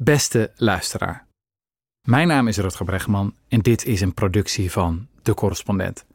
Beste 0.00 0.52
luisteraar. 0.56 1.26
Mijn 2.06 2.28
naam 2.28 2.48
is 2.48 2.56
Rutger 2.56 2.84
Bregman 2.84 3.34
en 3.48 3.60
dit 3.60 3.84
is 3.84 4.00
een 4.00 4.14
productie 4.14 4.72
van 4.72 5.08
De 5.22 5.34
Correspondent. 5.34 6.06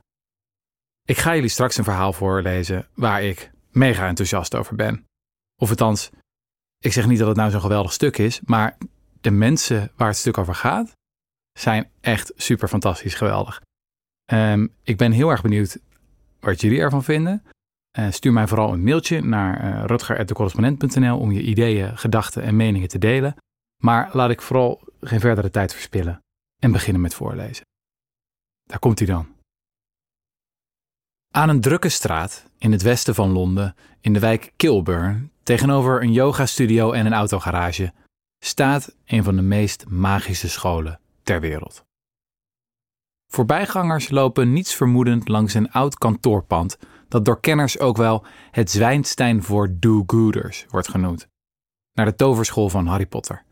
Ik 1.03 1.17
ga 1.17 1.35
jullie 1.35 1.49
straks 1.49 1.77
een 1.77 1.83
verhaal 1.83 2.13
voorlezen 2.13 2.87
waar 2.93 3.23
ik 3.23 3.51
mega 3.71 4.07
enthousiast 4.07 4.55
over 4.55 4.75
ben. 4.75 5.05
Of 5.61 5.69
althans, 5.69 6.09
ik 6.77 6.93
zeg 6.93 7.07
niet 7.07 7.19
dat 7.19 7.27
het 7.27 7.37
nou 7.37 7.51
zo'n 7.51 7.61
geweldig 7.61 7.93
stuk 7.93 8.17
is, 8.17 8.41
maar 8.45 8.77
de 9.21 9.31
mensen 9.31 9.91
waar 9.95 10.07
het 10.07 10.17
stuk 10.17 10.37
over 10.37 10.55
gaat, 10.55 10.91
zijn 11.59 11.89
echt 12.01 12.33
super 12.35 12.67
fantastisch 12.67 13.13
geweldig. 13.13 13.61
Ehm, 14.25 14.67
ik 14.83 14.97
ben 14.97 15.11
heel 15.11 15.29
erg 15.29 15.41
benieuwd 15.41 15.79
wat 16.39 16.61
jullie 16.61 16.79
ervan 16.79 17.03
vinden. 17.03 17.43
Uh, 17.99 18.11
stuur 18.11 18.33
mij 18.33 18.47
vooral 18.47 18.73
een 18.73 18.83
mailtje 18.83 19.21
naar 19.21 19.63
uh, 19.63 19.85
rutger.decorrespondent.nl 19.85 21.19
om 21.19 21.31
je 21.31 21.41
ideeën, 21.41 21.97
gedachten 21.97 22.43
en 22.43 22.55
meningen 22.55 22.87
te 22.87 22.97
delen. 22.97 23.35
Maar 23.81 24.09
laat 24.15 24.29
ik 24.29 24.41
vooral 24.41 24.81
geen 24.99 25.19
verdere 25.19 25.49
tijd 25.49 25.73
verspillen 25.73 26.23
en 26.59 26.71
beginnen 26.71 27.01
met 27.01 27.13
voorlezen. 27.13 27.65
Daar 28.63 28.79
komt 28.79 28.99
hij 28.99 29.07
dan. 29.07 29.27
Aan 31.33 31.49
een 31.49 31.61
drukke 31.61 31.89
straat 31.89 32.45
in 32.57 32.71
het 32.71 32.81
westen 32.81 33.15
van 33.15 33.31
Londen, 33.31 33.75
in 34.01 34.13
de 34.13 34.19
wijk 34.19 34.53
Kilburn, 34.55 35.31
tegenover 35.43 36.01
een 36.01 36.11
yogastudio 36.11 36.91
en 36.91 37.05
een 37.05 37.13
autogarage, 37.13 37.93
staat 38.43 38.95
een 39.05 39.23
van 39.23 39.35
de 39.35 39.41
meest 39.41 39.89
magische 39.89 40.49
scholen 40.49 40.99
ter 41.23 41.39
wereld. 41.39 41.83
Voorbijgangers 43.27 44.09
lopen 44.09 44.53
niets 44.53 44.75
vermoedend 44.75 45.27
langs 45.27 45.53
een 45.53 45.71
oud 45.71 45.97
kantoorpand 45.97 46.77
dat 47.07 47.25
door 47.25 47.39
kenners 47.39 47.79
ook 47.79 47.97
wel 47.97 48.25
het 48.51 48.71
Zwijnstein 48.71 49.43
voor 49.43 49.69
do-gooders 49.79 50.65
wordt 50.69 50.89
genoemd, 50.89 51.27
naar 51.93 52.05
de 52.05 52.15
toverschool 52.15 52.69
van 52.69 52.87
Harry 52.87 53.05
Potter. 53.05 53.43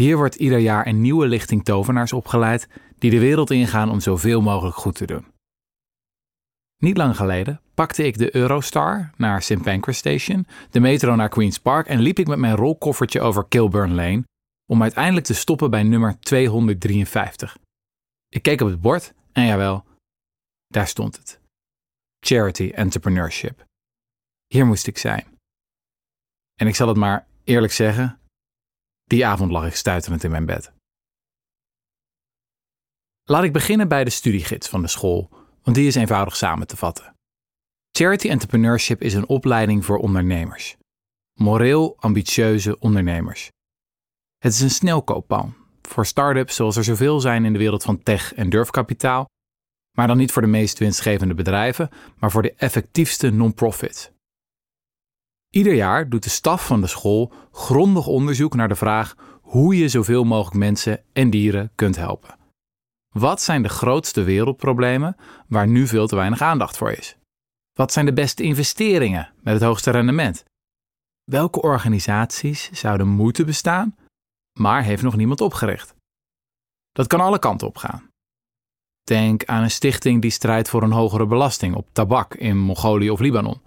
Hier 0.00 0.16
wordt 0.16 0.34
ieder 0.34 0.58
jaar 0.58 0.86
een 0.86 1.00
nieuwe 1.00 1.26
lichting 1.26 1.64
tovenaars 1.64 2.12
opgeleid 2.12 2.68
die 2.98 3.10
de 3.10 3.18
wereld 3.18 3.50
ingaan 3.50 3.90
om 3.90 4.00
zoveel 4.00 4.40
mogelijk 4.40 4.76
goed 4.76 4.94
te 4.94 5.06
doen. 5.06 5.26
Niet 6.76 6.96
lang 6.96 7.16
geleden 7.16 7.60
pakte 7.74 8.04
ik 8.04 8.18
de 8.18 8.36
Eurostar 8.36 9.10
naar 9.16 9.42
St. 9.42 9.62
Pancras 9.62 9.96
Station, 9.96 10.46
de 10.70 10.80
metro 10.80 11.14
naar 11.14 11.28
Queen's 11.28 11.58
Park 11.58 11.86
en 11.86 12.00
liep 12.00 12.18
ik 12.18 12.26
met 12.26 12.38
mijn 12.38 12.56
rolkoffertje 12.56 13.20
over 13.20 13.44
Kilburn 13.48 13.94
Lane 13.94 14.24
om 14.70 14.82
uiteindelijk 14.82 15.26
te 15.26 15.34
stoppen 15.34 15.70
bij 15.70 15.82
nummer 15.82 16.20
253. 16.20 17.56
Ik 18.28 18.42
keek 18.42 18.60
op 18.60 18.68
het 18.68 18.80
bord 18.80 19.14
en 19.32 19.46
jawel, 19.46 19.84
daar 20.66 20.86
stond 20.86 21.16
het. 21.16 21.40
Charity 22.20 22.70
Entrepreneurship. 22.74 23.64
Hier 24.46 24.66
moest 24.66 24.86
ik 24.86 24.98
zijn. 24.98 25.26
En 26.54 26.66
ik 26.66 26.74
zal 26.74 26.88
het 26.88 26.96
maar 26.96 27.26
eerlijk 27.44 27.72
zeggen, 27.72 28.19
die 29.10 29.26
avond 29.26 29.50
lag 29.50 29.66
ik 29.66 29.74
stuiterend 29.74 30.24
in 30.24 30.30
mijn 30.30 30.46
bed. 30.46 30.72
Laat 33.24 33.44
ik 33.44 33.52
beginnen 33.52 33.88
bij 33.88 34.04
de 34.04 34.10
studiegids 34.10 34.68
van 34.68 34.82
de 34.82 34.88
school, 34.88 35.30
want 35.62 35.76
die 35.76 35.86
is 35.86 35.94
eenvoudig 35.94 36.36
samen 36.36 36.66
te 36.66 36.76
vatten. 36.76 37.14
Charity 37.92 38.28
Entrepreneurship 38.28 39.02
is 39.02 39.14
een 39.14 39.28
opleiding 39.28 39.84
voor 39.84 39.98
ondernemers. 39.98 40.76
Moreel 41.38 41.96
ambitieuze 41.98 42.78
ondernemers. 42.78 43.50
Het 44.38 44.52
is 44.52 44.60
een 44.60 44.70
snelkooppan 44.70 45.54
voor 45.82 46.06
start-ups 46.06 46.54
zoals 46.54 46.76
er 46.76 46.84
zoveel 46.84 47.20
zijn 47.20 47.44
in 47.44 47.52
de 47.52 47.58
wereld 47.58 47.82
van 47.82 48.02
tech 48.02 48.34
en 48.34 48.50
durfkapitaal, 48.50 49.24
maar 49.96 50.06
dan 50.06 50.16
niet 50.16 50.32
voor 50.32 50.42
de 50.42 50.48
meest 50.48 50.78
winstgevende 50.78 51.34
bedrijven, 51.34 51.90
maar 52.18 52.30
voor 52.30 52.42
de 52.42 52.54
effectiefste 52.54 53.30
non-profits. 53.30 54.10
Ieder 55.50 55.74
jaar 55.74 56.08
doet 56.08 56.22
de 56.22 56.30
staf 56.30 56.66
van 56.66 56.80
de 56.80 56.86
school 56.86 57.32
grondig 57.52 58.06
onderzoek 58.06 58.54
naar 58.54 58.68
de 58.68 58.76
vraag 58.76 59.14
hoe 59.40 59.76
je 59.76 59.88
zoveel 59.88 60.24
mogelijk 60.24 60.56
mensen 60.56 61.04
en 61.12 61.30
dieren 61.30 61.72
kunt 61.74 61.96
helpen. 61.96 62.38
Wat 63.08 63.40
zijn 63.40 63.62
de 63.62 63.68
grootste 63.68 64.22
wereldproblemen 64.22 65.16
waar 65.48 65.68
nu 65.68 65.86
veel 65.86 66.06
te 66.06 66.16
weinig 66.16 66.40
aandacht 66.40 66.76
voor 66.76 66.90
is? 66.92 67.16
Wat 67.72 67.92
zijn 67.92 68.06
de 68.06 68.12
beste 68.12 68.42
investeringen 68.42 69.32
met 69.40 69.54
het 69.54 69.62
hoogste 69.62 69.90
rendement? 69.90 70.44
Welke 71.24 71.62
organisaties 71.62 72.70
zouden 72.70 73.08
moeten 73.08 73.46
bestaan, 73.46 73.96
maar 74.58 74.82
heeft 74.82 75.02
nog 75.02 75.16
niemand 75.16 75.40
opgericht? 75.40 75.94
Dat 76.92 77.06
kan 77.06 77.20
alle 77.20 77.38
kanten 77.38 77.66
op 77.66 77.76
gaan. 77.76 78.08
Denk 79.02 79.44
aan 79.44 79.62
een 79.62 79.70
stichting 79.70 80.22
die 80.22 80.30
strijdt 80.30 80.68
voor 80.68 80.82
een 80.82 80.92
hogere 80.92 81.26
belasting 81.26 81.74
op 81.74 81.88
tabak 81.92 82.34
in 82.34 82.58
Mongolië 82.58 83.10
of 83.10 83.20
Libanon. 83.20 83.60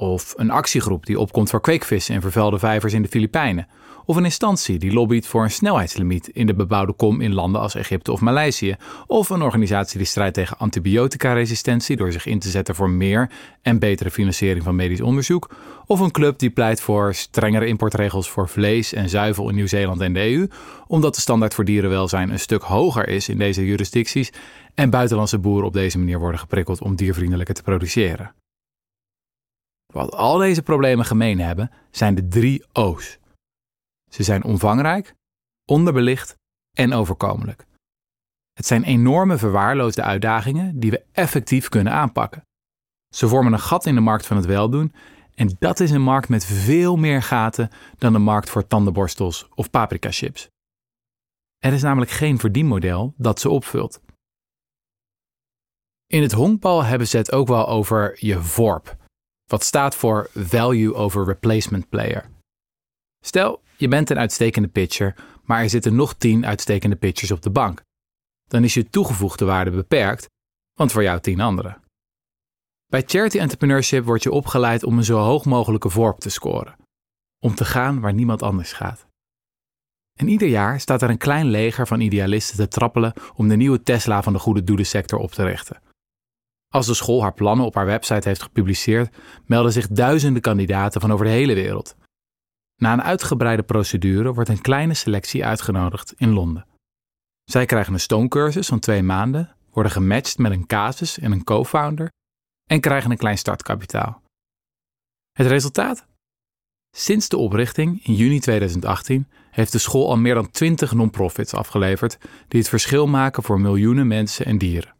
Of 0.00 0.34
een 0.36 0.50
actiegroep 0.50 1.06
die 1.06 1.18
opkomt 1.18 1.50
voor 1.50 1.60
kweekvissen 1.60 2.14
en 2.14 2.20
vervuilde 2.20 2.58
vijvers 2.58 2.92
in 2.92 3.02
de 3.02 3.08
Filipijnen. 3.08 3.66
Of 4.04 4.16
een 4.16 4.24
instantie 4.24 4.78
die 4.78 4.92
lobbyt 4.92 5.26
voor 5.26 5.42
een 5.42 5.50
snelheidslimiet 5.50 6.28
in 6.28 6.46
de 6.46 6.54
bebouwde 6.54 6.92
kom 6.92 7.20
in 7.20 7.34
landen 7.34 7.60
als 7.60 7.74
Egypte 7.74 8.12
of 8.12 8.20
Maleisië. 8.20 8.76
Of 9.06 9.30
een 9.30 9.42
organisatie 9.42 9.98
die 9.98 10.06
strijdt 10.06 10.34
tegen 10.34 10.58
antibioticaresistentie 10.58 11.96
door 11.96 12.12
zich 12.12 12.26
in 12.26 12.38
te 12.38 12.48
zetten 12.48 12.74
voor 12.74 12.90
meer 12.90 13.30
en 13.62 13.78
betere 13.78 14.10
financiering 14.10 14.64
van 14.64 14.76
medisch 14.76 15.00
onderzoek. 15.00 15.50
Of 15.86 16.00
een 16.00 16.10
club 16.10 16.38
die 16.38 16.50
pleit 16.50 16.80
voor 16.80 17.14
strengere 17.14 17.66
importregels 17.66 18.30
voor 18.30 18.48
vlees 18.48 18.92
en 18.92 19.08
zuivel 19.08 19.48
in 19.48 19.54
Nieuw-Zeeland 19.54 20.00
en 20.00 20.12
de 20.12 20.20
EU, 20.20 20.48
omdat 20.86 21.14
de 21.14 21.20
standaard 21.20 21.54
voor 21.54 21.64
dierenwelzijn 21.64 22.30
een 22.30 22.40
stuk 22.40 22.62
hoger 22.62 23.08
is 23.08 23.28
in 23.28 23.38
deze 23.38 23.66
jurisdicties 23.66 24.32
en 24.74 24.90
buitenlandse 24.90 25.38
boeren 25.38 25.66
op 25.66 25.72
deze 25.72 25.98
manier 25.98 26.18
worden 26.18 26.40
geprikkeld 26.40 26.82
om 26.82 26.96
diervriendelijker 26.96 27.54
te 27.54 27.62
produceren. 27.62 28.34
Wat 29.92 30.12
al 30.12 30.38
deze 30.38 30.62
problemen 30.62 31.04
gemeen 31.04 31.40
hebben, 31.40 31.70
zijn 31.90 32.14
de 32.14 32.28
drie 32.28 32.64
O's. 32.72 33.18
Ze 34.10 34.22
zijn 34.22 34.44
omvangrijk, 34.44 35.14
onderbelicht 35.64 36.36
en 36.76 36.92
overkomelijk. 36.92 37.66
Het 38.52 38.66
zijn 38.66 38.84
enorme 38.84 39.38
verwaarloosde 39.38 40.02
uitdagingen 40.02 40.80
die 40.80 40.90
we 40.90 41.04
effectief 41.12 41.68
kunnen 41.68 41.92
aanpakken. 41.92 42.42
Ze 43.14 43.28
vormen 43.28 43.52
een 43.52 43.60
gat 43.60 43.86
in 43.86 43.94
de 43.94 44.00
markt 44.00 44.26
van 44.26 44.36
het 44.36 44.46
weldoen 44.46 44.92
en 45.34 45.56
dat 45.58 45.80
is 45.80 45.90
een 45.90 46.02
markt 46.02 46.28
met 46.28 46.44
veel 46.44 46.96
meer 46.96 47.22
gaten 47.22 47.70
dan 47.98 48.12
de 48.12 48.18
markt 48.18 48.50
voor 48.50 48.66
tandenborstels 48.66 49.48
of 49.54 49.70
paprika 49.70 50.10
chips. 50.10 50.48
Er 51.58 51.72
is 51.72 51.82
namelijk 51.82 52.10
geen 52.10 52.38
verdienmodel 52.38 53.14
dat 53.16 53.40
ze 53.40 53.50
opvult. 53.50 54.00
In 56.06 56.22
het 56.22 56.32
honkbal 56.32 56.84
hebben 56.84 57.08
ze 57.08 57.16
het 57.16 57.32
ook 57.32 57.48
wel 57.48 57.68
over 57.68 58.16
je 58.18 58.42
VORP, 58.42 58.96
wat 59.50 59.64
staat 59.64 59.94
voor 59.94 60.30
Value 60.34 60.94
over 60.94 61.24
Replacement 61.24 61.88
Player. 61.88 62.30
Stel, 63.24 63.62
je 63.76 63.88
bent 63.88 64.10
een 64.10 64.18
uitstekende 64.18 64.68
pitcher, 64.68 65.14
maar 65.44 65.62
er 65.62 65.70
zitten 65.70 65.94
nog 65.94 66.14
10 66.14 66.46
uitstekende 66.46 66.96
pitchers 66.96 67.30
op 67.30 67.42
de 67.42 67.50
bank. 67.50 67.82
Dan 68.48 68.64
is 68.64 68.74
je 68.74 68.90
toegevoegde 68.90 69.44
waarde 69.44 69.70
beperkt, 69.70 70.28
want 70.74 70.92
voor 70.92 71.02
jou 71.02 71.20
10 71.20 71.40
anderen. 71.40 71.82
Bij 72.86 73.02
charity 73.06 73.38
entrepreneurship 73.38 74.04
word 74.04 74.22
je 74.22 74.32
opgeleid 74.32 74.84
om 74.84 74.98
een 74.98 75.04
zo 75.04 75.18
hoog 75.18 75.44
mogelijke 75.44 75.90
vorp 75.90 76.18
te 76.18 76.30
scoren. 76.30 76.76
Om 77.38 77.54
te 77.54 77.64
gaan 77.64 78.00
waar 78.00 78.14
niemand 78.14 78.42
anders 78.42 78.72
gaat. 78.72 79.06
En 80.18 80.28
ieder 80.28 80.48
jaar 80.48 80.80
staat 80.80 81.02
er 81.02 81.10
een 81.10 81.18
klein 81.18 81.46
leger 81.46 81.86
van 81.86 82.00
idealisten 82.00 82.56
te 82.56 82.68
trappelen 82.68 83.12
om 83.34 83.48
de 83.48 83.56
nieuwe 83.56 83.82
Tesla 83.82 84.22
van 84.22 84.32
de 84.32 84.38
goede 84.38 84.64
doelensector 84.64 85.18
op 85.18 85.32
te 85.32 85.44
richten. 85.44 85.80
Als 86.74 86.86
de 86.86 86.94
school 86.94 87.22
haar 87.22 87.34
plannen 87.34 87.66
op 87.66 87.74
haar 87.74 87.86
website 87.86 88.28
heeft 88.28 88.42
gepubliceerd, 88.42 89.16
melden 89.46 89.72
zich 89.72 89.88
duizenden 89.88 90.42
kandidaten 90.42 91.00
van 91.00 91.12
over 91.12 91.24
de 91.24 91.30
hele 91.30 91.54
wereld. 91.54 91.96
Na 92.76 92.92
een 92.92 93.02
uitgebreide 93.02 93.62
procedure 93.62 94.34
wordt 94.34 94.50
een 94.50 94.60
kleine 94.60 94.94
selectie 94.94 95.44
uitgenodigd 95.44 96.12
in 96.16 96.32
Londen. 96.32 96.66
Zij 97.44 97.66
krijgen 97.66 97.92
een 97.92 98.00
stoomcursus 98.00 98.66
van 98.66 98.78
twee 98.78 99.02
maanden, 99.02 99.56
worden 99.70 99.92
gematcht 99.92 100.38
met 100.38 100.52
een 100.52 100.66
casus 100.66 101.18
en 101.18 101.32
een 101.32 101.44
co-founder 101.44 102.10
en 102.70 102.80
krijgen 102.80 103.10
een 103.10 103.16
klein 103.16 103.38
startkapitaal. 103.38 104.22
Het 105.32 105.46
resultaat? 105.46 106.06
Sinds 106.96 107.28
de 107.28 107.36
oprichting 107.36 108.06
in 108.06 108.14
juni 108.14 108.40
2018 108.40 109.28
heeft 109.50 109.72
de 109.72 109.78
school 109.78 110.08
al 110.08 110.16
meer 110.16 110.34
dan 110.34 110.50
20 110.50 110.92
non-profits 110.92 111.54
afgeleverd 111.54 112.18
die 112.48 112.60
het 112.60 112.68
verschil 112.68 113.06
maken 113.06 113.42
voor 113.42 113.60
miljoenen 113.60 114.06
mensen 114.06 114.46
en 114.46 114.58
dieren. 114.58 114.98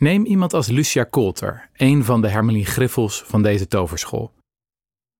Neem 0.00 0.24
iemand 0.24 0.52
als 0.52 0.66
Lucia 0.66 1.06
Coulter, 1.10 1.70
een 1.72 2.04
van 2.04 2.20
de 2.20 2.28
Hermelien 2.28 2.64
Griffels 2.64 3.22
van 3.22 3.42
deze 3.42 3.66
toverschool. 3.66 4.32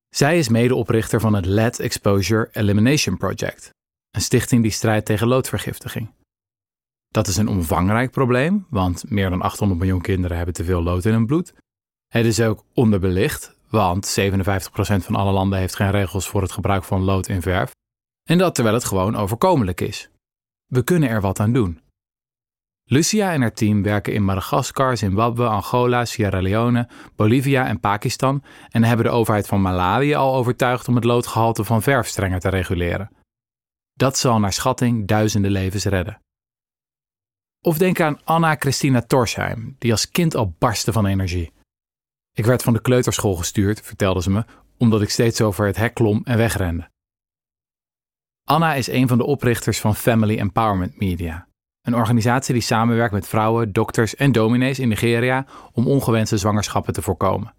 Zij 0.09 0.39
is 0.39 0.49
medeoprichter 0.49 1.21
van 1.21 1.35
het 1.35 1.47
Lead 1.47 1.79
Exposure 1.79 2.49
Elimination 2.53 3.17
Project, 3.17 3.71
een 4.11 4.21
stichting 4.21 4.63
die 4.63 4.71
strijdt 4.71 5.07
tegen 5.07 5.27
loodvergiftiging. 5.27 6.11
Dat 7.09 7.27
is 7.27 7.37
een 7.37 7.49
omvangrijk 7.49 8.11
probleem, 8.11 8.67
want 8.71 9.11
meer 9.11 9.31
dan 9.31 9.43
800 9.43 9.81
miljoen 9.81 10.01
kinderen 10.01 10.37
hebben 10.37 10.55
te 10.55 10.65
veel 10.65 10.83
lood 10.83 11.05
in 11.05 11.13
hun 11.13 11.27
bloed. 11.27 11.55
Het 12.07 12.27
is 12.27 12.41
ook 12.41 12.65
onderbelicht, 12.73 13.57
want 13.69 14.19
57% 14.21 14.25
van 15.05 15.15
alle 15.15 15.33
landen 15.33 15.59
heeft 15.59 15.77
geen 15.77 15.91
regels 15.91 16.29
voor 16.29 16.43
het 16.43 16.53
gebruik 16.53 16.85
van 16.85 17.03
lood 17.03 17.29
in 17.29 17.43
verf. 17.43 17.71
En 18.29 18.39
dat 18.39 18.55
terwijl 18.55 18.77
het 18.77 18.85
gewoon 18.85 19.17
overkomelijk 19.17 19.81
is. 19.81 20.11
We 20.67 20.85
kunnen 20.85 21.09
er 21.09 21.21
wat 21.21 21.41
aan 21.41 21.53
doen. 21.53 21.81
Lucia 22.87 23.33
en 23.33 23.41
haar 23.41 23.53
team 23.53 23.83
werken 23.83 24.13
in 24.13 24.25
Madagaskar, 24.25 24.97
Zimbabwe, 24.97 25.47
Angola, 25.47 26.05
Sierra 26.05 26.41
Leone, 26.41 26.89
Bolivia 27.17 27.67
en 27.67 27.81
Pakistan 27.81 28.45
en 28.69 28.85
hebben 28.85 29.07
de 29.07 29.13
overheid 29.13 29.47
van 29.47 29.61
Malawi 29.61 30.15
al 30.15 30.35
overtuigd 30.35 30.89
om 30.89 30.95
het 30.95 31.05
loodgehalte 31.05 31.65
van 31.65 31.83
verf 31.83 32.07
strenger 32.07 32.41
te 32.41 32.49
reguleren. 32.49 33.11
Dat 33.93 34.19
zal 34.19 34.39
naar 34.39 34.53
schatting 34.53 35.07
duizenden 35.07 35.51
levens 35.51 35.85
redden. 35.85 36.21
Of 37.61 37.79
denk 37.79 38.01
aan 38.01 38.25
Anna 38.25 38.57
Christina 38.59 39.03
Torsheim, 39.03 39.77
die 39.79 39.91
als 39.91 40.11
kind 40.11 40.35
al 40.35 40.55
barstte 40.59 40.93
van 40.93 41.07
energie. 41.07 41.53
Ik 42.33 42.45
werd 42.45 42.63
van 42.63 42.73
de 42.73 42.81
kleuterschool 42.81 43.35
gestuurd, 43.35 43.81
vertelde 43.81 44.23
ze 44.23 44.31
me, 44.31 44.45
omdat 44.79 45.03
ik 45.03 45.11
steeds 45.11 45.41
over 45.41 45.67
het 45.67 45.77
hek 45.77 45.95
klom 45.95 46.21
en 46.25 46.37
wegrende. 46.37 46.91
Anna 48.49 48.75
is 48.75 48.87
een 48.87 49.09
van 49.09 49.19
de 49.19 49.25
oprichters 49.25 49.81
van 49.81 49.95
Family 49.95 50.39
Empowerment 50.39 51.01
Media, 51.01 51.49
een 51.85 51.95
organisatie 51.95 52.55
die 52.55 52.63
samenwerkt 52.63 53.13
met 53.13 53.29
vrouwen, 53.29 53.73
dokters 53.73 54.15
en 54.15 54.33
dominees 54.33 54.79
in 54.79 54.89
Nigeria 54.89 55.47
om 55.73 55.87
ongewenste 55.87 56.39
zwangerschappen 56.39 56.93
te 56.93 57.03
voorkomen. 57.03 57.55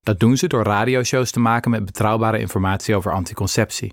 Dat 0.00 0.20
doen 0.20 0.36
ze 0.36 0.46
door 0.46 0.62
radioshows 0.62 1.30
te 1.30 1.40
maken 1.40 1.70
met 1.70 1.84
betrouwbare 1.84 2.38
informatie 2.38 2.96
over 2.96 3.12
anticonceptie. 3.12 3.92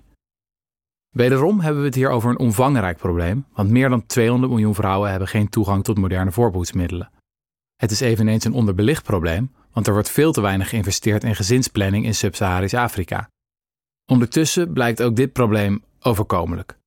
Wederom 1.10 1.60
hebben 1.60 1.80
we 1.80 1.86
het 1.86 1.96
hier 1.96 2.10
over 2.10 2.30
een 2.30 2.38
omvangrijk 2.38 2.96
probleem, 2.96 3.46
want 3.52 3.70
meer 3.70 3.88
dan 3.88 4.06
200 4.06 4.52
miljoen 4.52 4.74
vrouwen 4.74 5.10
hebben 5.10 5.28
geen 5.28 5.48
toegang 5.48 5.84
tot 5.84 5.98
moderne 5.98 6.32
voorbehoedsmiddelen. 6.32 7.10
Het 7.76 7.90
is 7.90 8.00
eveneens 8.00 8.44
een 8.44 8.52
onderbelicht 8.52 9.02
probleem, 9.02 9.52
want 9.72 9.86
er 9.86 9.92
wordt 9.92 10.10
veel 10.10 10.32
te 10.32 10.40
weinig 10.40 10.68
geïnvesteerd 10.68 11.24
in 11.24 11.34
gezinsplanning 11.34 12.04
in 12.04 12.14
Sub-Saharisch 12.14 12.74
Afrika. 12.74 13.28
Ondertussen 14.06 14.72
blijkt 14.72 15.02
ook 15.02 15.16
dit 15.16 15.32
probleem 15.32 15.84
overkomelijk. 16.00 16.79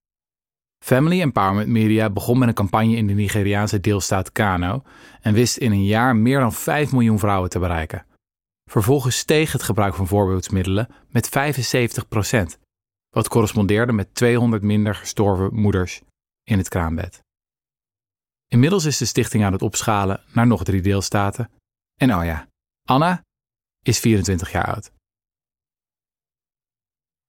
Family 0.84 1.22
Empowerment 1.22 1.68
Media 1.68 2.10
begon 2.10 2.38
met 2.38 2.48
een 2.48 2.54
campagne 2.54 2.96
in 2.96 3.08
de 3.08 3.14
Nigeriaanse 3.14 3.80
deelstaat 3.80 4.32
Kano 4.32 4.84
en 5.22 5.34
wist 5.34 5.58
in 5.58 5.72
een 5.72 5.86
jaar 5.86 6.16
meer 6.16 6.40
dan 6.40 6.54
5 6.54 6.92
miljoen 6.92 7.20
vrouwen 7.20 7.50
te 7.50 7.60
bereiken. 7.60 8.06
Vervolgens 8.70 9.18
steeg 9.18 9.52
het 9.52 9.64
gebruik 9.64 9.96
van 9.96 10.08
voorbeeldsmiddelen 10.08 10.88
met 11.08 11.30
75% 11.30 12.60
wat 13.10 13.28
correspondeerde 13.28 13.92
met 13.92 14.16
200 14.16 14.64
minder 14.64 14.96
gestorven 14.96 15.56
moeders 15.56 16.02
in 16.44 16.58
het 16.58 16.70
kraambed. 16.70 17.22
Inmiddels 18.48 18.86
is 18.86 18.98
de 18.98 19.06
stichting 19.06 19.44
aan 19.44 19.54
het 19.54 19.62
opschalen 19.62 20.24
naar 20.34 20.48
nog 20.48 20.64
drie 20.64 20.82
deelstaten. 20.82 21.52
En 22.00 22.16
oh 22.16 22.26
ja, 22.26 22.48
Anna 22.90 23.22
is 23.84 24.00
24 24.00 24.52
jaar 24.52 24.66
oud. 24.66 24.92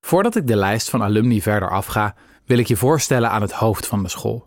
Voordat 0.07 0.37
ik 0.37 0.47
de 0.47 0.57
lijst 0.57 0.91
van 0.91 1.03
alumni 1.03 1.43
verder 1.43 1.71
afga, 1.71 2.17
wil 2.45 2.59
ik 2.59 2.67
je 2.67 2.77
voorstellen 2.77 3.31
aan 3.31 3.43
het 3.43 3.53
hoofd 3.53 3.87
van 3.87 4.03
de 4.03 4.09
school. 4.09 4.47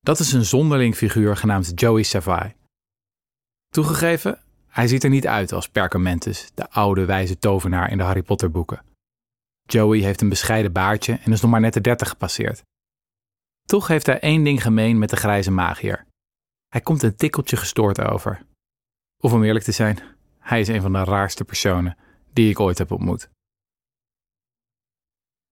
Dat 0.00 0.18
is 0.18 0.32
een 0.32 0.44
zonderling 0.44 0.94
figuur 0.94 1.36
genaamd 1.36 1.72
Joey 1.74 2.02
Savai. 2.02 2.54
Toegegeven, 3.68 4.40
hij 4.66 4.88
ziet 4.88 5.04
er 5.04 5.10
niet 5.10 5.26
uit 5.26 5.52
als 5.52 5.68
Perkamentus, 5.68 6.50
de 6.54 6.70
oude 6.70 7.04
wijze 7.04 7.38
tovenaar 7.38 7.90
in 7.90 7.98
de 7.98 8.04
Harry 8.04 8.22
Potter 8.22 8.50
boeken. 8.50 8.84
Joey 9.62 9.98
heeft 9.98 10.20
een 10.20 10.28
bescheiden 10.28 10.72
baardje 10.72 11.18
en 11.22 11.32
is 11.32 11.40
nog 11.40 11.50
maar 11.50 11.60
net 11.60 11.74
de 11.74 11.80
dertig 11.80 12.08
gepasseerd. 12.08 12.62
Toch 13.66 13.86
heeft 13.86 14.06
hij 14.06 14.20
één 14.20 14.44
ding 14.44 14.62
gemeen 14.62 14.98
met 14.98 15.10
de 15.10 15.16
grijze 15.16 15.50
magier. 15.50 16.06
Hij 16.68 16.80
komt 16.80 17.02
een 17.02 17.16
tikkeltje 17.16 17.56
gestoord 17.56 18.00
over. 18.00 18.46
Of 19.22 19.32
om 19.32 19.42
eerlijk 19.42 19.64
te 19.64 19.72
zijn, 19.72 19.98
hij 20.38 20.60
is 20.60 20.68
een 20.68 20.82
van 20.82 20.92
de 20.92 21.04
raarste 21.04 21.44
personen 21.44 21.96
die 22.32 22.50
ik 22.50 22.60
ooit 22.60 22.78
heb 22.78 22.90
ontmoet. 22.90 23.28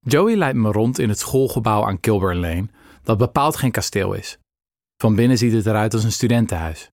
Joey 0.07 0.37
leidt 0.37 0.57
me 0.57 0.73
rond 0.73 0.99
in 0.99 1.09
het 1.09 1.19
schoolgebouw 1.19 1.85
aan 1.85 2.01
Kilburn 2.01 2.39
Lane, 2.39 2.69
dat 3.03 3.19
bepaald 3.19 3.57
geen 3.57 3.71
kasteel 3.71 4.13
is. 4.13 4.39
Van 4.97 5.15
binnen 5.15 5.39
ziet 5.39 5.53
het 5.53 5.67
eruit 5.67 5.95
als 5.95 6.05
een 6.05 6.13
studentenhuis. 6.13 6.91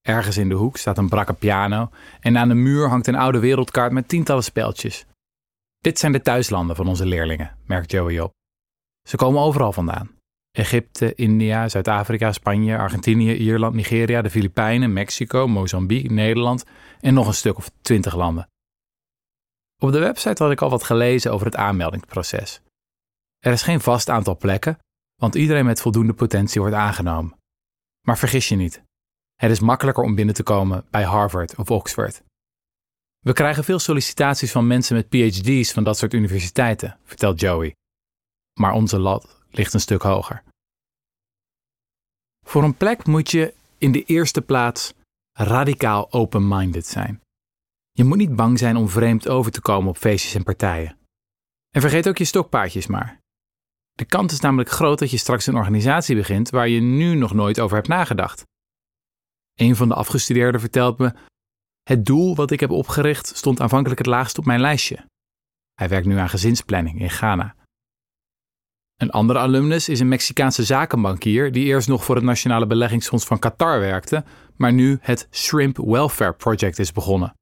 Ergens 0.00 0.36
in 0.36 0.48
de 0.48 0.54
hoek 0.54 0.76
staat 0.76 0.98
een 0.98 1.08
brakke 1.08 1.32
piano 1.32 1.90
en 2.20 2.38
aan 2.38 2.48
de 2.48 2.54
muur 2.54 2.88
hangt 2.88 3.06
een 3.06 3.14
oude 3.14 3.38
wereldkaart 3.38 3.92
met 3.92 4.08
tientallen 4.08 4.44
speltjes. 4.44 5.06
Dit 5.78 5.98
zijn 5.98 6.12
de 6.12 6.22
thuislanden 6.22 6.76
van 6.76 6.88
onze 6.88 7.06
leerlingen, 7.06 7.56
merkt 7.66 7.90
Joey 7.90 8.20
op. 8.20 8.32
Ze 9.08 9.16
komen 9.16 9.42
overal 9.42 9.72
vandaan. 9.72 10.10
Egypte, 10.50 11.14
India, 11.14 11.68
Zuid-Afrika, 11.68 12.32
Spanje, 12.32 12.78
Argentinië, 12.78 13.34
Ierland, 13.34 13.74
Nigeria, 13.74 14.22
de 14.22 14.30
Filipijnen, 14.30 14.92
Mexico, 14.92 15.48
Mozambique, 15.48 16.12
Nederland 16.12 16.64
en 17.00 17.14
nog 17.14 17.26
een 17.26 17.34
stuk 17.34 17.56
of 17.56 17.70
twintig 17.80 18.16
landen. 18.16 18.48
Op 19.82 19.92
de 19.92 19.98
website 19.98 20.42
had 20.42 20.52
ik 20.52 20.60
al 20.62 20.70
wat 20.70 20.84
gelezen 20.84 21.32
over 21.32 21.46
het 21.46 21.56
aanmeldingsproces. 21.56 22.60
Er 23.38 23.52
is 23.52 23.62
geen 23.62 23.80
vast 23.80 24.08
aantal 24.08 24.36
plekken, 24.36 24.78
want 25.20 25.34
iedereen 25.34 25.64
met 25.64 25.80
voldoende 25.80 26.12
potentie 26.12 26.60
wordt 26.60 26.76
aangenomen. 26.76 27.38
Maar 28.06 28.18
vergis 28.18 28.48
je 28.48 28.56
niet, 28.56 28.82
het 29.34 29.50
is 29.50 29.60
makkelijker 29.60 30.04
om 30.04 30.14
binnen 30.14 30.34
te 30.34 30.42
komen 30.42 30.86
bij 30.90 31.04
Harvard 31.04 31.54
of 31.54 31.70
Oxford. 31.70 32.22
We 33.18 33.32
krijgen 33.32 33.64
veel 33.64 33.78
sollicitaties 33.78 34.52
van 34.52 34.66
mensen 34.66 34.96
met 34.96 35.08
PhD's 35.08 35.72
van 35.72 35.84
dat 35.84 35.98
soort 35.98 36.14
universiteiten, 36.14 36.98
vertelt 37.04 37.40
Joey. 37.40 37.74
Maar 38.60 38.72
onze 38.72 38.98
lat 38.98 39.42
ligt 39.50 39.74
een 39.74 39.80
stuk 39.80 40.02
hoger. 40.02 40.42
Voor 42.46 42.64
een 42.64 42.76
plek 42.76 43.06
moet 43.06 43.30
je 43.30 43.54
in 43.78 43.92
de 43.92 44.04
eerste 44.04 44.42
plaats 44.42 44.94
radicaal 45.32 46.12
open-minded 46.12 46.86
zijn. 46.86 47.20
Je 48.00 48.06
moet 48.06 48.18
niet 48.18 48.36
bang 48.36 48.58
zijn 48.58 48.76
om 48.76 48.88
vreemd 48.88 49.28
over 49.28 49.50
te 49.52 49.60
komen 49.60 49.88
op 49.88 49.96
feestjes 49.96 50.34
en 50.34 50.42
partijen. 50.42 50.98
En 51.70 51.80
vergeet 51.80 52.08
ook 52.08 52.18
je 52.18 52.24
stokpaardjes 52.24 52.86
maar. 52.86 53.20
De 53.92 54.04
kans 54.04 54.32
is 54.32 54.40
namelijk 54.40 54.70
groot 54.70 54.98
dat 54.98 55.10
je 55.10 55.16
straks 55.16 55.46
een 55.46 55.56
organisatie 55.56 56.16
begint 56.16 56.50
waar 56.50 56.68
je 56.68 56.80
nu 56.80 57.14
nog 57.14 57.34
nooit 57.34 57.60
over 57.60 57.76
hebt 57.76 57.88
nagedacht. 57.88 58.44
Een 59.54 59.76
van 59.76 59.88
de 59.88 59.94
afgestudeerden 59.94 60.60
vertelt 60.60 60.98
me 60.98 61.12
het 61.82 62.06
doel 62.06 62.34
wat 62.34 62.50
ik 62.50 62.60
heb 62.60 62.70
opgericht 62.70 63.36
stond 63.36 63.60
aanvankelijk 63.60 63.98
het 63.98 64.08
laagst 64.08 64.38
op 64.38 64.44
mijn 64.44 64.60
lijstje. 64.60 65.06
Hij 65.74 65.88
werkt 65.88 66.06
nu 66.06 66.16
aan 66.16 66.28
gezinsplanning 66.28 67.00
in 67.00 67.10
Ghana. 67.10 67.54
Een 68.96 69.10
andere 69.10 69.38
alumnus 69.38 69.88
is 69.88 70.00
een 70.00 70.08
Mexicaanse 70.08 70.64
zakenbankier 70.64 71.52
die 71.52 71.64
eerst 71.64 71.88
nog 71.88 72.04
voor 72.04 72.14
het 72.14 72.24
Nationale 72.24 72.66
Beleggingsfonds 72.66 73.24
van 73.26 73.38
Qatar 73.38 73.80
werkte, 73.80 74.24
maar 74.56 74.72
nu 74.72 74.98
het 75.00 75.28
Shrimp 75.30 75.76
Welfare 75.76 76.32
Project 76.32 76.78
is 76.78 76.92
begonnen. 76.92 77.38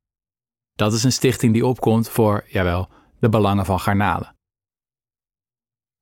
Dat 0.78 0.92
is 0.92 1.04
een 1.04 1.12
stichting 1.12 1.52
die 1.52 1.66
opkomt 1.66 2.08
voor, 2.08 2.44
jawel, 2.48 2.88
de 3.18 3.28
belangen 3.28 3.64
van 3.64 3.80
garnalen. 3.80 4.36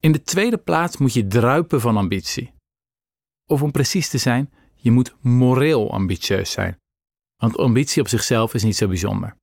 In 0.00 0.12
de 0.12 0.23
tweede 0.23 0.58
plaats 0.58 0.96
moet 0.96 1.12
je 1.12 1.26
druipen 1.26 1.81
van 1.81 1.96
ambitie. 1.96 2.55
Of 3.50 3.62
om 3.62 3.70
precies 3.70 4.08
te 4.08 4.19
zijn, 4.19 4.52
je 4.75 4.90
moet 4.90 5.17
moreel 5.20 5.93
ambitieus 5.93 6.50
zijn. 6.50 6.78
Want 7.37 7.58
ambitie 7.58 8.02
op 8.02 8.08
zichzelf 8.08 8.55
is 8.55 8.62
niet 8.62 8.76
zo 8.76 8.88
bijzonder. 8.88 9.37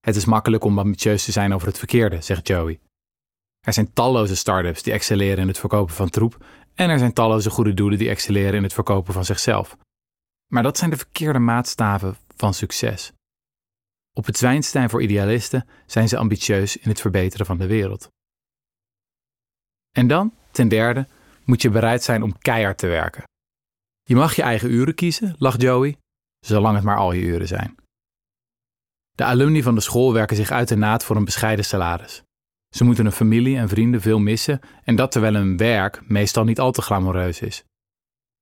Het 0.00 0.16
is 0.16 0.24
makkelijk 0.24 0.64
om 0.64 0.78
ambitieus 0.78 1.24
te 1.24 1.32
zijn 1.32 1.52
over 1.52 1.66
het 1.66 1.78
verkeerde, 1.78 2.20
zegt 2.20 2.48
Joey. 2.48 2.80
Er 3.60 3.72
zijn 3.72 3.92
talloze 3.92 4.36
start-ups 4.36 4.82
die 4.82 4.92
excelleren 4.92 5.38
in 5.38 5.48
het 5.48 5.58
verkopen 5.58 5.94
van 5.94 6.10
troep 6.10 6.46
en 6.74 6.90
er 6.90 6.98
zijn 6.98 7.12
talloze 7.12 7.50
goede 7.50 7.74
doelen 7.74 7.98
die 7.98 8.08
excelleren 8.08 8.54
in 8.54 8.62
het 8.62 8.72
verkopen 8.72 9.12
van 9.12 9.24
zichzelf. 9.24 9.76
Maar 10.52 10.62
dat 10.62 10.78
zijn 10.78 10.90
de 10.90 10.96
verkeerde 10.96 11.38
maatstaven 11.38 12.16
van 12.36 12.54
succes. 12.54 13.12
Op 14.18 14.26
het 14.26 14.36
Zwijnstein 14.36 14.90
voor 14.90 15.02
idealisten 15.02 15.68
zijn 15.86 16.08
ze 16.08 16.16
ambitieus 16.16 16.76
in 16.76 16.88
het 16.88 17.00
verbeteren 17.00 17.46
van 17.46 17.58
de 17.58 17.66
wereld. 17.66 18.08
En 19.96 20.06
dan, 20.06 20.34
ten 20.50 20.68
derde, 20.68 21.06
moet 21.44 21.62
je 21.62 21.70
bereid 21.70 22.02
zijn 22.02 22.22
om 22.22 22.38
keihard 22.38 22.78
te 22.78 22.86
werken. 22.86 23.22
Je 24.02 24.14
mag 24.14 24.36
je 24.36 24.42
eigen 24.42 24.70
uren 24.70 24.94
kiezen, 24.94 25.34
lacht 25.38 25.62
Joey, 25.62 25.96
zolang 26.46 26.74
het 26.74 26.84
maar 26.84 26.96
al 26.96 27.12
je 27.12 27.20
uren 27.20 27.46
zijn. 27.46 27.74
De 29.10 29.24
alumni 29.24 29.62
van 29.62 29.74
de 29.74 29.80
school 29.80 30.12
werken 30.12 30.36
zich 30.36 30.50
uit 30.50 30.68
de 30.68 30.76
naad 30.76 31.04
voor 31.04 31.16
een 31.16 31.24
bescheiden 31.24 31.64
salaris. 31.64 32.22
Ze 32.74 32.84
moeten 32.84 33.04
hun 33.04 33.12
familie 33.12 33.56
en 33.56 33.68
vrienden 33.68 34.00
veel 34.00 34.18
missen 34.18 34.60
en 34.84 34.96
dat 34.96 35.12
terwijl 35.12 35.34
hun 35.34 35.56
werk 35.56 36.08
meestal 36.08 36.44
niet 36.44 36.60
al 36.60 36.72
te 36.72 36.82
glamoureus 36.82 37.40
is. 37.40 37.64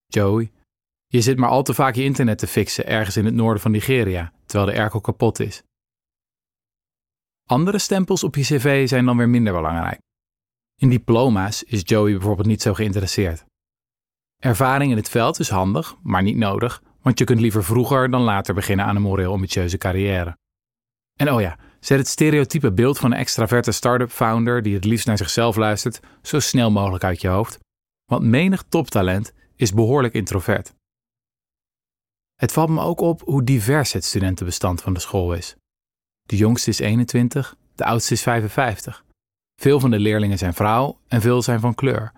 Joey, 0.06 0.52
je 1.06 1.20
zit 1.20 1.38
maar 1.38 1.50
al 1.50 1.62
te 1.62 1.74
vaak 1.74 1.94
je 1.94 2.04
internet 2.04 2.38
te 2.38 2.46
fixen 2.46 2.86
ergens 2.86 3.16
in 3.16 3.24
het 3.24 3.34
noorden 3.34 3.62
van 3.62 3.70
Nigeria, 3.70 4.32
terwijl 4.46 4.70
de 4.70 4.78
airco 4.78 5.00
kapot 5.00 5.40
is. 5.40 5.62
Andere 7.48 7.78
stempels 7.78 8.24
op 8.24 8.34
je 8.34 8.42
cv 8.42 8.88
zijn 8.88 9.04
dan 9.04 9.16
weer 9.16 9.28
minder 9.28 9.52
belangrijk. 9.52 10.00
In 10.76 10.90
diploma's 10.90 11.62
is 11.62 11.80
Joey 11.84 12.12
bijvoorbeeld 12.12 12.46
niet 12.46 12.62
zo 12.62 12.74
geïnteresseerd. 12.74 13.44
Ervaring 14.42 14.90
in 14.90 14.96
het 14.96 15.08
veld 15.08 15.38
is 15.38 15.48
handig, 15.48 15.96
maar 16.02 16.22
niet 16.22 16.36
nodig, 16.36 16.82
want 17.00 17.18
je 17.18 17.24
kunt 17.24 17.40
liever 17.40 17.64
vroeger 17.64 18.10
dan 18.10 18.22
later 18.22 18.54
beginnen 18.54 18.86
aan 18.86 18.96
een 18.96 19.02
moreel 19.02 19.32
ambitieuze 19.32 19.78
carrière. 19.78 20.36
En 21.18 21.32
oh 21.32 21.40
ja, 21.40 21.58
zet 21.80 21.98
het 21.98 22.08
stereotype 22.08 22.72
beeld 22.72 22.98
van 22.98 23.12
een 23.12 23.18
extraverte 23.18 23.72
start-up 23.72 24.10
founder 24.10 24.62
die 24.62 24.74
het 24.74 24.84
liefst 24.84 25.06
naar 25.06 25.18
zichzelf 25.18 25.56
luistert 25.56 26.00
zo 26.22 26.40
snel 26.40 26.70
mogelijk 26.70 27.04
uit 27.04 27.20
je 27.20 27.28
hoofd, 27.28 27.58
want 28.04 28.22
menig 28.22 28.62
toptalent 28.68 29.32
is 29.56 29.72
behoorlijk 29.72 30.14
introvert. 30.14 30.74
Het 32.34 32.52
valt 32.52 32.68
me 32.68 32.80
ook 32.80 33.00
op 33.00 33.20
hoe 33.20 33.44
divers 33.44 33.92
het 33.92 34.04
studentenbestand 34.04 34.82
van 34.82 34.92
de 34.92 35.00
school 35.00 35.34
is. 35.34 35.56
De 36.26 36.36
jongste 36.36 36.70
is 36.70 36.78
21, 36.78 37.56
de 37.74 37.84
oudste 37.84 38.12
is 38.12 38.22
55. 38.22 39.04
Veel 39.60 39.80
van 39.80 39.90
de 39.90 39.98
leerlingen 39.98 40.38
zijn 40.38 40.54
vrouw 40.54 40.98
en 41.08 41.20
veel 41.20 41.42
zijn 41.42 41.60
van 41.60 41.74
kleur. 41.74 42.12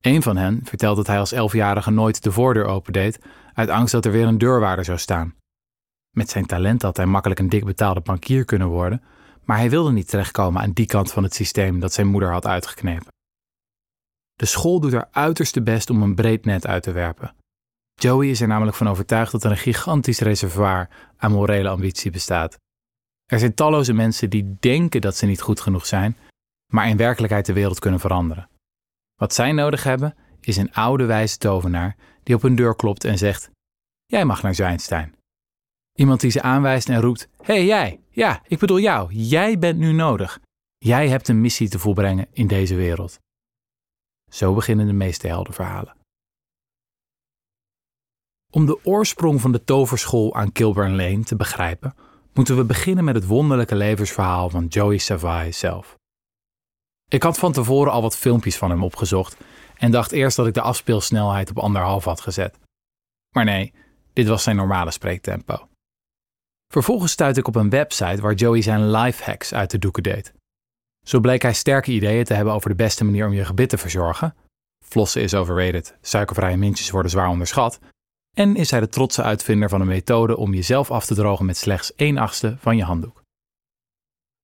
Een 0.00 0.22
van 0.22 0.36
hen 0.36 0.60
vertelt 0.64 0.96
dat 0.96 1.06
hij 1.06 1.18
als 1.18 1.32
elfjarige 1.32 1.90
nooit 1.90 2.22
de 2.22 2.32
voordeur 2.32 2.64
opendeed 2.64 3.20
uit 3.54 3.68
angst 3.68 3.92
dat 3.92 4.04
er 4.04 4.12
weer 4.12 4.26
een 4.26 4.38
deurwaarder 4.38 4.84
zou 4.84 4.98
staan. 4.98 5.34
Met 6.10 6.30
zijn 6.30 6.46
talent 6.46 6.82
had 6.82 6.96
hij 6.96 7.06
makkelijk 7.06 7.40
een 7.40 7.48
dik 7.48 7.64
betaalde 7.64 8.00
bankier 8.00 8.44
kunnen 8.44 8.68
worden, 8.68 9.02
maar 9.44 9.56
hij 9.56 9.70
wilde 9.70 9.92
niet 9.92 10.08
terechtkomen 10.08 10.62
aan 10.62 10.72
die 10.72 10.86
kant 10.86 11.12
van 11.12 11.22
het 11.22 11.34
systeem 11.34 11.80
dat 11.80 11.92
zijn 11.92 12.06
moeder 12.06 12.32
had 12.32 12.46
uitgeknepen. 12.46 13.12
De 14.32 14.46
school 14.46 14.80
doet 14.80 14.92
haar 14.92 15.08
uiterste 15.10 15.62
best 15.62 15.90
om 15.90 16.02
een 16.02 16.14
breed 16.14 16.44
net 16.44 16.66
uit 16.66 16.82
te 16.82 16.92
werpen. 16.92 17.34
Joey 17.94 18.28
is 18.28 18.40
er 18.40 18.48
namelijk 18.48 18.76
van 18.76 18.88
overtuigd 18.88 19.32
dat 19.32 19.44
er 19.44 19.50
een 19.50 19.56
gigantisch 19.56 20.20
reservoir 20.20 20.88
aan 21.16 21.32
morele 21.32 21.68
ambitie 21.68 22.10
bestaat. 22.10 22.58
Er 23.26 23.38
zijn 23.38 23.54
talloze 23.54 23.92
mensen 23.92 24.30
die 24.30 24.56
denken 24.60 25.00
dat 25.00 25.16
ze 25.16 25.26
niet 25.26 25.40
goed 25.40 25.60
genoeg 25.60 25.86
zijn, 25.86 26.16
maar 26.72 26.88
in 26.88 26.96
werkelijkheid 26.96 27.46
de 27.46 27.52
wereld 27.52 27.78
kunnen 27.78 28.00
veranderen. 28.00 28.48
Wat 29.14 29.34
zij 29.34 29.52
nodig 29.52 29.82
hebben 29.82 30.14
is 30.40 30.56
een 30.56 30.72
oude 30.72 31.04
wijze 31.04 31.38
tovenaar 31.38 31.96
die 32.22 32.34
op 32.34 32.42
hun 32.42 32.56
deur 32.56 32.76
klopt 32.76 33.04
en 33.04 33.18
zegt: 33.18 33.50
Jij 34.06 34.24
mag 34.24 34.42
naar 34.42 34.54
Zwijnstein. 34.54 35.14
Iemand 35.96 36.20
die 36.20 36.30
ze 36.30 36.42
aanwijst 36.42 36.88
en 36.88 37.00
roept: 37.00 37.28
hey, 37.42 37.64
jij, 37.64 38.00
ja, 38.10 38.42
ik 38.46 38.58
bedoel 38.58 38.80
jou, 38.80 39.12
jij 39.12 39.58
bent 39.58 39.78
nu 39.78 39.92
nodig. 39.92 40.40
Jij 40.78 41.08
hebt 41.08 41.28
een 41.28 41.40
missie 41.40 41.68
te 41.68 41.78
volbrengen 41.78 42.28
in 42.32 42.46
deze 42.46 42.74
wereld. 42.74 43.18
Zo 44.30 44.54
beginnen 44.54 44.86
de 44.86 44.92
meeste 44.92 45.26
heldenverhalen. 45.26 45.96
Om 48.52 48.66
de 48.66 48.84
oorsprong 48.84 49.40
van 49.40 49.52
de 49.52 49.64
toverschool 49.64 50.34
aan 50.34 50.52
Kilburn 50.52 50.96
Lane 50.96 51.24
te 51.24 51.36
begrijpen, 51.36 51.94
moeten 52.36 52.56
we 52.56 52.64
beginnen 52.64 53.04
met 53.04 53.14
het 53.14 53.26
wonderlijke 53.26 53.74
levensverhaal 53.74 54.50
van 54.50 54.66
Joey 54.66 54.98
Savai 54.98 55.52
zelf. 55.52 55.98
Ik 57.08 57.22
had 57.22 57.38
van 57.38 57.52
tevoren 57.52 57.92
al 57.92 58.02
wat 58.02 58.16
filmpjes 58.16 58.56
van 58.56 58.70
hem 58.70 58.82
opgezocht 58.82 59.36
en 59.76 59.90
dacht 59.90 60.12
eerst 60.12 60.36
dat 60.36 60.46
ik 60.46 60.54
de 60.54 60.60
afspeelsnelheid 60.60 61.50
op 61.50 61.58
anderhalf 61.58 62.04
had 62.04 62.20
gezet. 62.20 62.58
Maar 63.34 63.44
nee, 63.44 63.72
dit 64.12 64.28
was 64.28 64.42
zijn 64.42 64.56
normale 64.56 64.90
spreektempo. 64.90 65.68
Vervolgens 66.72 67.12
stuitte 67.12 67.40
ik 67.40 67.48
op 67.48 67.54
een 67.54 67.70
website 67.70 68.20
waar 68.20 68.34
Joey 68.34 68.62
zijn 68.62 68.90
life 68.90 69.24
hacks 69.24 69.54
uit 69.54 69.70
de 69.70 69.78
doeken 69.78 70.02
deed. 70.02 70.32
Zo 71.06 71.20
bleek 71.20 71.42
hij 71.42 71.54
sterke 71.54 71.90
ideeën 71.90 72.24
te 72.24 72.34
hebben 72.34 72.54
over 72.54 72.70
de 72.70 72.76
beste 72.76 73.04
manier 73.04 73.26
om 73.26 73.32
je 73.32 73.44
gebit 73.44 73.68
te 73.68 73.78
verzorgen. 73.78 74.34
Flossen 74.84 75.22
is 75.22 75.34
overrated, 75.34 75.96
suikervrije 76.00 76.56
mintjes 76.56 76.90
worden 76.90 77.10
zwaar 77.10 77.28
onderschat. 77.28 77.78
En 78.38 78.56
is 78.56 78.70
hij 78.70 78.80
de 78.80 78.88
trotse 78.88 79.22
uitvinder 79.22 79.68
van 79.68 79.80
een 79.80 79.86
methode 79.86 80.36
om 80.36 80.54
jezelf 80.54 80.90
af 80.90 81.06
te 81.06 81.14
drogen 81.14 81.46
met 81.46 81.56
slechts 81.56 81.94
1 81.94 82.18
achtste 82.18 82.56
van 82.58 82.76
je 82.76 82.82
handdoek. 82.82 83.22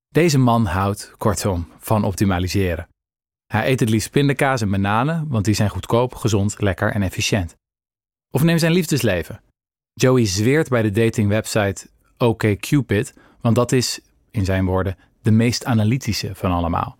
Deze 0.09 0.37
man 0.37 0.65
houdt, 0.65 1.13
kortom, 1.17 1.67
van 1.77 2.03
optimaliseren. 2.03 2.87
Hij 3.45 3.69
eet 3.69 3.79
het 3.79 3.89
liefst 3.89 4.11
pindakaas 4.11 4.61
en 4.61 4.69
bananen, 4.69 5.27
want 5.27 5.45
die 5.45 5.53
zijn 5.53 5.69
goedkoop, 5.69 6.15
gezond, 6.15 6.61
lekker 6.61 6.91
en 6.91 7.01
efficiënt. 7.01 7.55
Of 8.31 8.43
neem 8.43 8.57
zijn 8.57 8.71
liefdesleven. 8.71 9.41
Joey 9.93 10.25
zweert 10.25 10.69
bij 10.69 10.81
de 10.81 10.91
datingwebsite 10.91 11.87
OkCupid, 12.17 13.13
want 13.41 13.55
dat 13.55 13.71
is, 13.71 13.99
in 14.31 14.45
zijn 14.45 14.65
woorden, 14.65 14.97
de 15.21 15.31
meest 15.31 15.65
analytische 15.65 16.35
van 16.35 16.51
allemaal. 16.51 16.97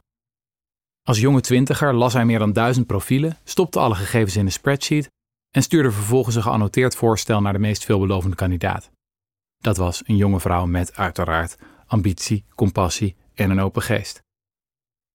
Als 1.08 1.20
jonge 1.20 1.42
twintiger 1.42 1.94
las 1.94 2.14
hij 2.14 2.26
meer 2.26 2.40
dan 2.40 2.54
duizend 2.54 2.88
profielen, 2.88 3.38
stopte 3.44 3.80
alle 3.80 3.96
gegevens 3.96 4.36
in 4.36 4.46
een 4.46 4.52
spreadsheet 4.52 5.12
en 5.54 5.64
stuurde 5.64 5.92
vervolgens 5.92 6.36
een 6.36 6.42
geannoteerd 6.42 6.96
voorstel 6.96 7.42
naar 7.42 7.54
de 7.54 7.60
meest 7.60 7.86
veelbelovende 7.86 8.36
kandidaat. 8.36 8.92
Dat 9.58 9.78
was 9.78 10.02
een 10.06 10.16
jonge 10.16 10.40
vrouw 10.40 10.66
met, 10.66 10.96
uiteraard, 10.96 11.58
ambitie, 11.86 12.46
compassie 12.56 13.16
en 13.34 13.50
een 13.50 13.60
open 13.60 13.82
geest. 13.82 14.22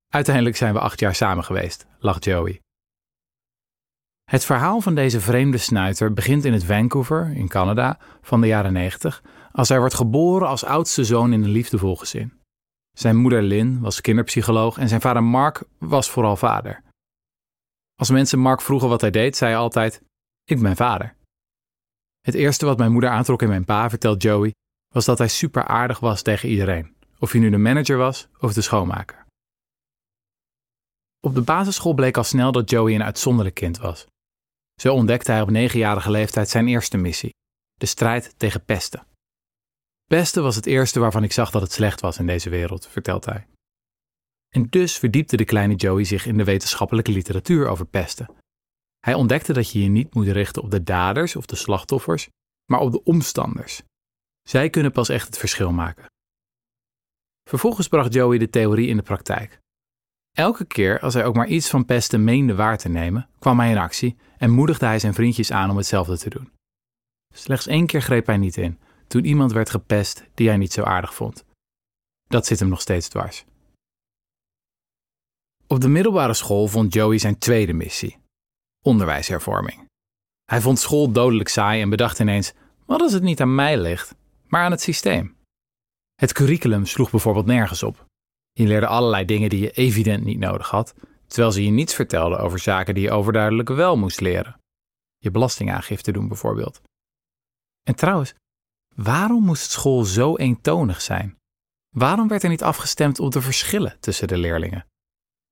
Uiteindelijk 0.08 0.56
zijn 0.56 0.72
we 0.72 0.80
acht 0.80 1.00
jaar 1.00 1.14
samen 1.14 1.44
geweest, 1.44 1.86
lacht 1.98 2.24
Joey. 2.24 2.60
Het 4.24 4.44
verhaal 4.44 4.80
van 4.80 4.94
deze 4.94 5.20
vreemde 5.20 5.58
snuiter 5.58 6.12
begint 6.12 6.44
in 6.44 6.52
het 6.52 6.64
Vancouver, 6.64 7.32
in 7.36 7.48
Canada, 7.48 7.98
van 8.20 8.40
de 8.40 8.46
jaren 8.46 8.72
90, 8.72 9.22
als 9.52 9.68
hij 9.68 9.78
wordt 9.78 9.94
geboren 9.94 10.48
als 10.48 10.64
oudste 10.64 11.04
zoon 11.04 11.32
in 11.32 11.42
een 11.42 11.50
liefdevol 11.50 11.96
gezin. 11.96 12.32
Zijn 12.96 13.16
moeder 13.16 13.42
Lynn 13.42 13.80
was 13.80 14.00
kinderpsycholoog 14.00 14.78
en 14.78 14.88
zijn 14.88 15.00
vader 15.00 15.24
Mark 15.24 15.62
was 15.78 16.10
vooral 16.10 16.36
vader. 16.36 16.82
Als 17.94 18.10
mensen 18.10 18.38
Mark 18.38 18.60
vroegen 18.60 18.88
wat 18.88 19.00
hij 19.00 19.10
deed, 19.10 19.36
zei 19.36 19.50
hij 19.50 19.60
altijd: 19.60 20.02
Ik 20.48 20.60
ben 20.60 20.76
vader. 20.76 21.14
Het 22.20 22.34
eerste 22.34 22.66
wat 22.66 22.78
mijn 22.78 22.92
moeder 22.92 23.10
aantrok 23.10 23.42
in 23.42 23.48
mijn 23.48 23.64
pa, 23.64 23.90
vertelt 23.90 24.22
Joey, 24.22 24.54
was 24.94 25.04
dat 25.04 25.18
hij 25.18 25.28
super 25.28 25.64
aardig 25.64 26.00
was 26.00 26.22
tegen 26.22 26.48
iedereen, 26.48 26.96
of 27.18 27.32
hij 27.32 27.40
nu 27.40 27.50
de 27.50 27.58
manager 27.58 27.96
was 27.96 28.28
of 28.40 28.52
de 28.52 28.60
schoonmaker. 28.60 29.26
Op 31.20 31.34
de 31.34 31.40
basisschool 31.40 31.94
bleek 31.94 32.16
al 32.16 32.24
snel 32.24 32.52
dat 32.52 32.70
Joey 32.70 32.94
een 32.94 33.02
uitzonderlijk 33.02 33.54
kind 33.54 33.78
was. 33.78 34.06
Zo 34.80 34.94
ontdekte 34.94 35.30
hij 35.32 35.40
op 35.40 35.50
negenjarige 35.50 36.10
leeftijd 36.10 36.48
zijn 36.48 36.68
eerste 36.68 36.96
missie: 36.96 37.34
de 37.74 37.86
strijd 37.86 38.38
tegen 38.38 38.64
pesten. 38.64 39.06
Pesten 40.04 40.42
was 40.42 40.56
het 40.56 40.66
eerste 40.66 41.00
waarvan 41.00 41.22
ik 41.22 41.32
zag 41.32 41.50
dat 41.50 41.62
het 41.62 41.72
slecht 41.72 42.00
was 42.00 42.18
in 42.18 42.26
deze 42.26 42.50
wereld, 42.50 42.86
vertelt 42.86 43.24
hij. 43.24 43.46
En 44.48 44.66
dus 44.70 44.98
verdiepte 44.98 45.36
de 45.36 45.44
kleine 45.44 45.74
Joey 45.74 46.04
zich 46.04 46.26
in 46.26 46.36
de 46.36 46.44
wetenschappelijke 46.44 47.12
literatuur 47.12 47.68
over 47.68 47.86
pesten. 47.86 48.37
Hij 49.08 49.16
ontdekte 49.16 49.52
dat 49.52 49.70
je 49.70 49.82
je 49.82 49.88
niet 49.88 50.14
moet 50.14 50.28
richten 50.28 50.62
op 50.62 50.70
de 50.70 50.82
daders 50.82 51.36
of 51.36 51.46
de 51.46 51.56
slachtoffers, 51.56 52.28
maar 52.70 52.80
op 52.80 52.92
de 52.92 53.02
omstanders. 53.02 53.82
Zij 54.48 54.70
kunnen 54.70 54.92
pas 54.92 55.08
echt 55.08 55.26
het 55.26 55.38
verschil 55.38 55.72
maken. 55.72 56.06
Vervolgens 57.48 57.88
bracht 57.88 58.12
Joey 58.12 58.38
de 58.38 58.50
theorie 58.50 58.88
in 58.88 58.96
de 58.96 59.02
praktijk. 59.02 59.58
Elke 60.36 60.64
keer 60.64 61.00
als 61.00 61.14
hij 61.14 61.24
ook 61.24 61.34
maar 61.34 61.46
iets 61.46 61.70
van 61.70 61.84
pesten 61.84 62.24
meende 62.24 62.54
waar 62.54 62.78
te 62.78 62.88
nemen, 62.88 63.28
kwam 63.38 63.58
hij 63.58 63.70
in 63.70 63.78
actie 63.78 64.16
en 64.38 64.50
moedigde 64.50 64.86
hij 64.86 64.98
zijn 64.98 65.14
vriendjes 65.14 65.50
aan 65.50 65.70
om 65.70 65.76
hetzelfde 65.76 66.18
te 66.18 66.30
doen. 66.30 66.52
Slechts 67.34 67.66
één 67.66 67.86
keer 67.86 68.02
greep 68.02 68.26
hij 68.26 68.36
niet 68.36 68.56
in, 68.56 68.78
toen 69.06 69.24
iemand 69.24 69.52
werd 69.52 69.70
gepest 69.70 70.24
die 70.34 70.48
hij 70.48 70.56
niet 70.56 70.72
zo 70.72 70.82
aardig 70.82 71.14
vond. 71.14 71.44
Dat 72.26 72.46
zit 72.46 72.58
hem 72.58 72.68
nog 72.68 72.80
steeds 72.80 73.08
dwars. 73.08 73.44
Op 75.66 75.80
de 75.80 75.88
middelbare 75.88 76.34
school 76.34 76.66
vond 76.66 76.94
Joey 76.94 77.18
zijn 77.18 77.38
tweede 77.38 77.72
missie: 77.72 78.18
onderwijshervorming. 78.82 79.86
Hij 80.44 80.60
vond 80.60 80.78
school 80.78 81.12
dodelijk 81.12 81.48
saai 81.48 81.82
en 81.82 81.90
bedacht 81.90 82.18
ineens: 82.18 82.52
wat 82.84 83.00
als 83.00 83.12
het 83.12 83.22
niet 83.22 83.40
aan 83.40 83.54
mij 83.54 83.78
ligt, 83.78 84.14
maar 84.46 84.64
aan 84.64 84.70
het 84.70 84.80
systeem? 84.80 85.36
Het 86.14 86.32
curriculum 86.32 86.86
sloeg 86.86 87.10
bijvoorbeeld 87.10 87.46
nergens 87.46 87.82
op. 87.82 88.06
Je 88.52 88.66
leerde 88.66 88.86
allerlei 88.86 89.24
dingen 89.24 89.48
die 89.48 89.60
je 89.60 89.70
evident 89.70 90.24
niet 90.24 90.38
nodig 90.38 90.70
had, 90.70 90.94
terwijl 91.26 91.52
ze 91.52 91.64
je 91.64 91.70
niets 91.70 91.94
vertelden 91.94 92.38
over 92.38 92.58
zaken 92.58 92.94
die 92.94 93.02
je 93.02 93.10
overduidelijk 93.10 93.68
wel 93.68 93.96
moest 93.96 94.20
leren. 94.20 94.60
Je 95.18 95.30
belastingaangifte 95.30 96.12
doen 96.12 96.28
bijvoorbeeld. 96.28 96.80
En 97.82 97.94
trouwens, 97.94 98.34
waarom 98.94 99.44
moest 99.44 99.70
school 99.70 100.04
zo 100.04 100.36
eentonig 100.36 101.00
zijn? 101.00 101.36
Waarom 101.88 102.28
werd 102.28 102.42
er 102.42 102.48
niet 102.48 102.62
afgestemd 102.62 103.20
op 103.20 103.32
de 103.32 103.42
verschillen 103.42 103.96
tussen 104.00 104.28
de 104.28 104.38
leerlingen? 104.38 104.86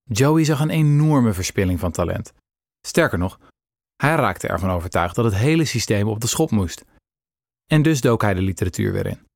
Joey 0.03 0.45
zag 0.45 0.61
een 0.61 0.71
enorme 0.71 1.33
verspilling 1.33 1.81
van 1.81 1.93
talent. 1.93 2.33
Sterker 2.87 3.19
nog, 3.19 3.39
hij 3.97 4.15
raakte 4.15 4.49
ervan 4.49 4.71
overtuigd 4.71 5.15
dat 5.15 5.25
het 5.25 5.35
hele 5.35 5.65
systeem 5.65 6.09
op 6.09 6.21
de 6.21 6.27
schop 6.27 6.51
moest. 6.51 6.85
En 7.67 7.83
dus 7.83 8.01
dook 8.01 8.23
hij 8.23 8.35
de 8.35 8.41
literatuur 8.41 8.93
weer 8.93 9.07
in. 9.07 9.27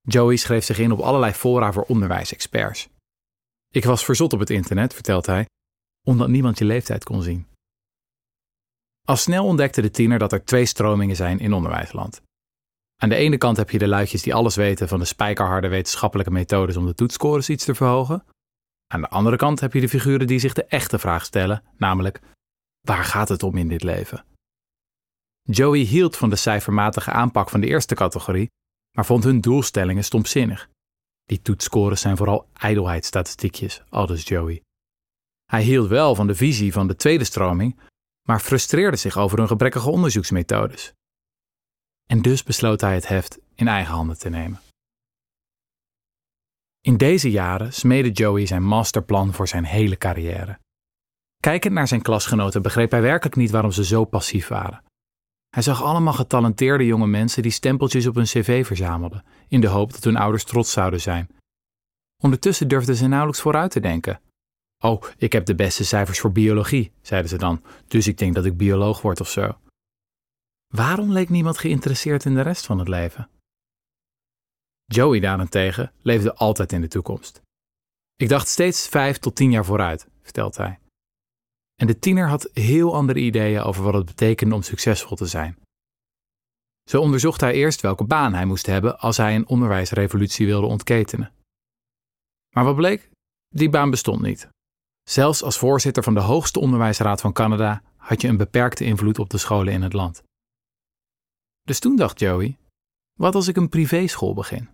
Joey 0.00 0.36
schreef 0.36 0.64
zich 0.64 0.78
in 0.78 0.92
op 0.92 1.00
allerlei 1.00 1.32
fora 1.32 1.72
voor 1.72 1.82
onderwijsexperts. 1.82 2.88
Ik 3.68 3.84
was 3.84 4.04
verzot 4.04 4.32
op 4.32 4.38
het 4.38 4.50
internet, 4.50 4.94
vertelt 4.94 5.26
hij, 5.26 5.46
omdat 6.06 6.28
niemand 6.28 6.58
je 6.58 6.64
leeftijd 6.64 7.04
kon 7.04 7.22
zien. 7.22 7.46
Al 9.06 9.16
snel 9.16 9.44
ontdekte 9.44 9.82
de 9.82 9.90
tiener 9.90 10.18
dat 10.18 10.32
er 10.32 10.44
twee 10.44 10.66
stromingen 10.66 11.16
zijn 11.16 11.38
in 11.38 11.52
onderwijsland. 11.52 12.20
Aan 13.02 13.08
de 13.08 13.14
ene 13.14 13.38
kant 13.38 13.56
heb 13.56 13.70
je 13.70 13.78
de 13.78 13.88
luidjes 13.88 14.22
die 14.22 14.34
alles 14.34 14.56
weten 14.56 14.88
van 14.88 14.98
de 14.98 15.04
spijkerharde 15.04 15.68
wetenschappelijke 15.68 16.32
methodes 16.32 16.76
om 16.76 16.86
de 16.86 16.94
toetscores 16.94 17.48
iets 17.48 17.64
te 17.64 17.74
verhogen. 17.74 18.24
Aan 18.86 19.00
de 19.00 19.08
andere 19.08 19.36
kant 19.36 19.60
heb 19.60 19.72
je 19.72 19.80
de 19.80 19.88
figuren 19.88 20.26
die 20.26 20.38
zich 20.38 20.52
de 20.52 20.64
echte 20.64 20.98
vraag 20.98 21.24
stellen, 21.24 21.62
namelijk: 21.76 22.20
waar 22.84 23.04
gaat 23.04 23.28
het 23.28 23.42
om 23.42 23.56
in 23.56 23.68
dit 23.68 23.82
leven? 23.82 24.24
Joey 25.42 25.78
hield 25.78 26.16
van 26.16 26.30
de 26.30 26.36
cijfermatige 26.36 27.10
aanpak 27.10 27.50
van 27.50 27.60
de 27.60 27.66
eerste 27.66 27.94
categorie, 27.94 28.50
maar 28.96 29.06
vond 29.06 29.24
hun 29.24 29.40
doelstellingen 29.40 30.04
stomzinnig. 30.04 30.68
Die 31.24 31.42
toetscores 31.42 32.00
zijn 32.00 32.16
vooral 32.16 32.48
ijdelheidsstatistiekjes, 32.52 33.82
aldus 33.88 34.28
Joey. 34.28 34.62
Hij 35.44 35.62
hield 35.62 35.88
wel 35.88 36.14
van 36.14 36.26
de 36.26 36.34
visie 36.34 36.72
van 36.72 36.86
de 36.86 36.96
tweede 36.96 37.24
stroming, 37.24 37.80
maar 38.28 38.40
frustreerde 38.40 38.96
zich 38.96 39.16
over 39.16 39.38
hun 39.38 39.46
gebrekkige 39.46 39.90
onderzoeksmethodes. 39.90 40.92
En 42.06 42.22
dus 42.22 42.42
besloot 42.42 42.80
hij 42.80 42.94
het 42.94 43.08
heft 43.08 43.38
in 43.54 43.68
eigen 43.68 43.94
handen 43.94 44.18
te 44.18 44.28
nemen. 44.28 44.60
In 46.80 46.96
deze 46.96 47.30
jaren 47.30 47.72
smeedde 47.72 48.10
Joey 48.10 48.46
zijn 48.46 48.62
masterplan 48.62 49.32
voor 49.32 49.48
zijn 49.48 49.64
hele 49.64 49.96
carrière. 49.96 50.58
Kijkend 51.44 51.74
naar 51.74 51.88
zijn 51.88 52.02
klasgenoten 52.02 52.62
begreep 52.62 52.90
hij 52.90 53.02
werkelijk 53.02 53.36
niet 53.36 53.50
waarom 53.50 53.72
ze 53.72 53.84
zo 53.84 54.04
passief 54.04 54.48
waren. 54.48 54.82
Hij 55.48 55.62
zag 55.62 55.82
allemaal 55.82 56.12
getalenteerde 56.12 56.86
jonge 56.86 57.06
mensen 57.06 57.42
die 57.42 57.50
stempeltjes 57.50 58.06
op 58.06 58.14
hun 58.14 58.24
cv 58.24 58.66
verzamelden, 58.66 59.24
in 59.48 59.60
de 59.60 59.66
hoop 59.66 59.92
dat 59.92 60.04
hun 60.04 60.16
ouders 60.16 60.44
trots 60.44 60.72
zouden 60.72 61.00
zijn. 61.00 61.28
Ondertussen 62.22 62.68
durfden 62.68 62.96
ze 62.96 63.06
nauwelijks 63.06 63.40
vooruit 63.40 63.70
te 63.70 63.80
denken. 63.80 64.20
Oh, 64.78 65.02
ik 65.16 65.32
heb 65.32 65.46
de 65.46 65.54
beste 65.54 65.84
cijfers 65.84 66.20
voor 66.20 66.32
biologie, 66.32 66.92
zeiden 67.02 67.30
ze 67.30 67.38
dan, 67.38 67.62
dus 67.88 68.06
ik 68.06 68.18
denk 68.18 68.34
dat 68.34 68.44
ik 68.44 68.56
bioloog 68.56 69.02
word 69.02 69.20
of 69.20 69.28
zo. 69.28 69.58
Waarom 70.66 71.12
leek 71.12 71.28
niemand 71.28 71.58
geïnteresseerd 71.58 72.24
in 72.24 72.34
de 72.34 72.42
rest 72.42 72.66
van 72.66 72.78
het 72.78 72.88
leven? 72.88 73.28
Joey 74.84 75.20
daarentegen 75.20 75.92
leefde 76.02 76.34
altijd 76.34 76.72
in 76.72 76.80
de 76.80 76.88
toekomst. 76.88 77.42
Ik 78.16 78.28
dacht 78.28 78.48
steeds 78.48 78.88
vijf 78.88 79.18
tot 79.18 79.36
tien 79.36 79.50
jaar 79.50 79.64
vooruit, 79.64 80.08
vertelt 80.22 80.56
hij. 80.56 80.78
En 81.74 81.86
de 81.86 81.98
tiener 81.98 82.28
had 82.28 82.50
heel 82.52 82.94
andere 82.94 83.18
ideeën 83.18 83.62
over 83.62 83.82
wat 83.82 83.94
het 83.94 84.04
betekende 84.04 84.54
om 84.54 84.62
succesvol 84.62 85.16
te 85.16 85.26
zijn. 85.26 85.58
Zo 86.88 87.00
onderzocht 87.00 87.40
hij 87.40 87.52
eerst 87.52 87.80
welke 87.80 88.04
baan 88.04 88.34
hij 88.34 88.44
moest 88.44 88.66
hebben 88.66 88.98
als 88.98 89.16
hij 89.16 89.34
een 89.34 89.48
onderwijsrevolutie 89.48 90.46
wilde 90.46 90.66
ontketenen. 90.66 91.32
Maar 92.54 92.64
wat 92.64 92.76
bleek? 92.76 93.10
Die 93.48 93.70
baan 93.70 93.90
bestond 93.90 94.22
niet. 94.22 94.48
Zelfs 95.02 95.42
als 95.42 95.58
voorzitter 95.58 96.02
van 96.02 96.14
de 96.14 96.20
hoogste 96.20 96.60
onderwijsraad 96.60 97.20
van 97.20 97.32
Canada 97.32 97.82
had 97.96 98.20
je 98.20 98.28
een 98.28 98.36
beperkte 98.36 98.84
invloed 98.84 99.18
op 99.18 99.30
de 99.30 99.38
scholen 99.38 99.72
in 99.72 99.82
het 99.82 99.92
land. 99.92 100.22
Dus 101.62 101.78
toen 101.78 101.96
dacht 101.96 102.18
Joey: 102.18 102.56
wat 103.18 103.34
als 103.34 103.48
ik 103.48 103.56
een 103.56 103.68
privéschool 103.68 104.34
begin? 104.34 104.68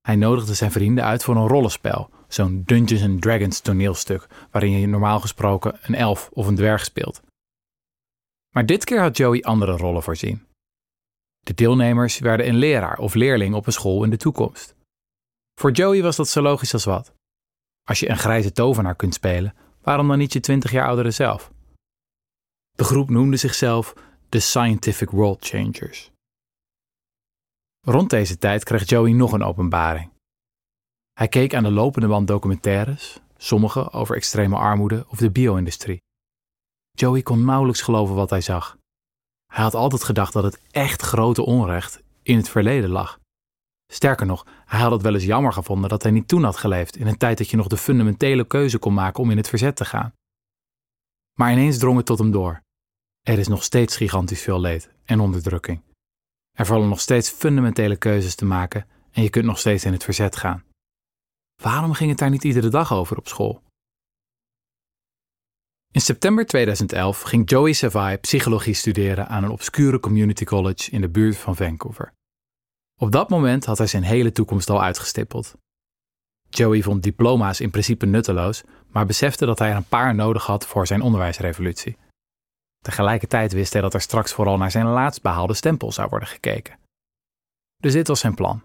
Hij 0.00 0.16
nodigde 0.16 0.54
zijn 0.54 0.70
vrienden 0.70 1.04
uit 1.04 1.24
voor 1.24 1.36
een 1.36 1.48
rollenspel, 1.48 2.10
zo'n 2.28 2.62
Dungeons 2.64 3.02
and 3.02 3.22
Dragons 3.22 3.60
toneelstuk, 3.60 4.26
waarin 4.50 4.70
je 4.70 4.86
normaal 4.86 5.20
gesproken 5.20 5.78
een 5.82 5.94
elf 5.94 6.30
of 6.32 6.46
een 6.46 6.54
dwerg 6.54 6.84
speelt. 6.84 7.20
Maar 8.54 8.66
dit 8.66 8.84
keer 8.84 9.00
had 9.00 9.16
Joey 9.16 9.42
andere 9.42 9.76
rollen 9.76 10.02
voorzien. 10.02 10.46
De 11.40 11.54
deelnemers 11.54 12.18
werden 12.18 12.48
een 12.48 12.56
leraar 12.56 12.98
of 12.98 13.14
leerling 13.14 13.54
op 13.54 13.66
een 13.66 13.72
school 13.72 14.04
in 14.04 14.10
de 14.10 14.16
toekomst. 14.16 14.74
Voor 15.60 15.70
Joey 15.70 16.02
was 16.02 16.16
dat 16.16 16.28
zo 16.28 16.42
logisch 16.42 16.72
als 16.72 16.84
wat. 16.84 17.12
Als 17.88 18.00
je 18.00 18.08
een 18.08 18.18
grijze 18.18 18.52
tovenaar 18.52 18.96
kunt 18.96 19.14
spelen, 19.14 19.54
waarom 19.82 20.08
dan 20.08 20.18
niet 20.18 20.32
je 20.32 20.40
20 20.40 20.70
jaar 20.70 20.86
oudere 20.86 21.10
zelf? 21.10 21.52
De 22.76 22.84
groep 22.84 23.10
noemde 23.10 23.36
zichzelf 23.36 23.94
de 24.28 24.40
Scientific 24.40 25.10
World 25.10 25.44
Changers. 25.46 26.10
Rond 27.80 28.10
deze 28.10 28.38
tijd 28.38 28.64
kreeg 28.64 28.88
Joey 28.88 29.12
nog 29.12 29.32
een 29.32 29.42
openbaring. 29.42 30.10
Hij 31.18 31.28
keek 31.28 31.54
aan 31.54 31.62
de 31.62 31.70
lopende 31.70 32.06
band 32.06 32.26
documentaires, 32.26 33.20
sommige 33.36 33.92
over 33.92 34.16
extreme 34.16 34.56
armoede 34.56 35.06
of 35.08 35.18
de 35.18 35.30
bio-industrie. 35.30 36.02
Joey 36.90 37.22
kon 37.22 37.44
nauwelijks 37.44 37.82
geloven 37.82 38.14
wat 38.14 38.30
hij 38.30 38.40
zag. 38.40 38.78
Hij 39.52 39.62
had 39.62 39.74
altijd 39.74 40.04
gedacht 40.04 40.32
dat 40.32 40.42
het 40.42 40.60
echt 40.70 41.02
grote 41.02 41.42
onrecht 41.42 42.02
in 42.22 42.36
het 42.36 42.48
verleden 42.48 42.90
lag. 42.90 43.18
Sterker 43.92 44.26
nog, 44.26 44.46
hij 44.64 44.80
had 44.80 44.90
het 44.90 45.02
wel 45.02 45.14
eens 45.14 45.24
jammer 45.24 45.52
gevonden 45.52 45.88
dat 45.88 46.02
hij 46.02 46.12
niet 46.12 46.28
toen 46.28 46.44
had 46.44 46.56
geleefd, 46.56 46.96
in 46.96 47.06
een 47.06 47.18
tijd 47.18 47.38
dat 47.38 47.50
je 47.50 47.56
nog 47.56 47.66
de 47.66 47.76
fundamentele 47.76 48.44
keuze 48.44 48.78
kon 48.78 48.94
maken 48.94 49.22
om 49.22 49.30
in 49.30 49.36
het 49.36 49.48
verzet 49.48 49.76
te 49.76 49.84
gaan. 49.84 50.12
Maar 51.38 51.52
ineens 51.52 51.78
drong 51.78 51.96
het 51.96 52.06
tot 52.06 52.18
hem 52.18 52.30
door. 52.30 52.60
Er 53.22 53.38
is 53.38 53.48
nog 53.48 53.62
steeds 53.62 53.96
gigantisch 53.96 54.42
veel 54.42 54.60
leed 54.60 54.90
en 55.04 55.20
onderdrukking. 55.20 55.82
Er 56.52 56.66
vallen 56.66 56.88
nog 56.88 57.00
steeds 57.00 57.30
fundamentele 57.30 57.96
keuzes 57.96 58.34
te 58.34 58.44
maken 58.44 58.86
en 59.10 59.22
je 59.22 59.30
kunt 59.30 59.44
nog 59.44 59.58
steeds 59.58 59.84
in 59.84 59.92
het 59.92 60.04
verzet 60.04 60.36
gaan. 60.36 60.66
Waarom 61.62 61.92
ging 61.92 62.10
het 62.10 62.18
daar 62.18 62.30
niet 62.30 62.44
iedere 62.44 62.68
dag 62.68 62.92
over 62.92 63.16
op 63.16 63.28
school? 63.28 63.62
In 65.92 66.00
september 66.00 66.46
2011 66.46 67.20
ging 67.20 67.50
Joey 67.50 67.72
Savai 67.72 68.16
psychologie 68.16 68.74
studeren 68.74 69.28
aan 69.28 69.44
een 69.44 69.50
obscure 69.50 70.00
community 70.00 70.44
college 70.44 70.90
in 70.90 71.00
de 71.00 71.08
buurt 71.08 71.36
van 71.36 71.56
Vancouver. 71.56 72.12
Op 73.00 73.12
dat 73.12 73.28
moment 73.28 73.64
had 73.64 73.78
hij 73.78 73.86
zijn 73.86 74.02
hele 74.02 74.32
toekomst 74.32 74.70
al 74.70 74.82
uitgestippeld. 74.82 75.54
Joey 76.48 76.82
vond 76.82 77.02
diploma's 77.02 77.60
in 77.60 77.70
principe 77.70 78.06
nutteloos, 78.06 78.62
maar 78.88 79.06
besefte 79.06 79.46
dat 79.46 79.58
hij 79.58 79.70
er 79.70 79.76
een 79.76 79.84
paar 79.88 80.14
nodig 80.14 80.46
had 80.46 80.66
voor 80.66 80.86
zijn 80.86 81.02
onderwijsrevolutie. 81.02 81.96
Tegelijkertijd 82.78 83.52
wist 83.52 83.72
hij 83.72 83.82
dat 83.82 83.94
er 83.94 84.00
straks 84.00 84.32
vooral 84.32 84.56
naar 84.56 84.70
zijn 84.70 84.86
laatst 84.86 85.22
behaalde 85.22 85.54
stempel 85.54 85.92
zou 85.92 86.08
worden 86.08 86.28
gekeken. 86.28 86.78
Dus 87.76 87.92
dit 87.92 88.08
was 88.08 88.20
zijn 88.20 88.34
plan. 88.34 88.62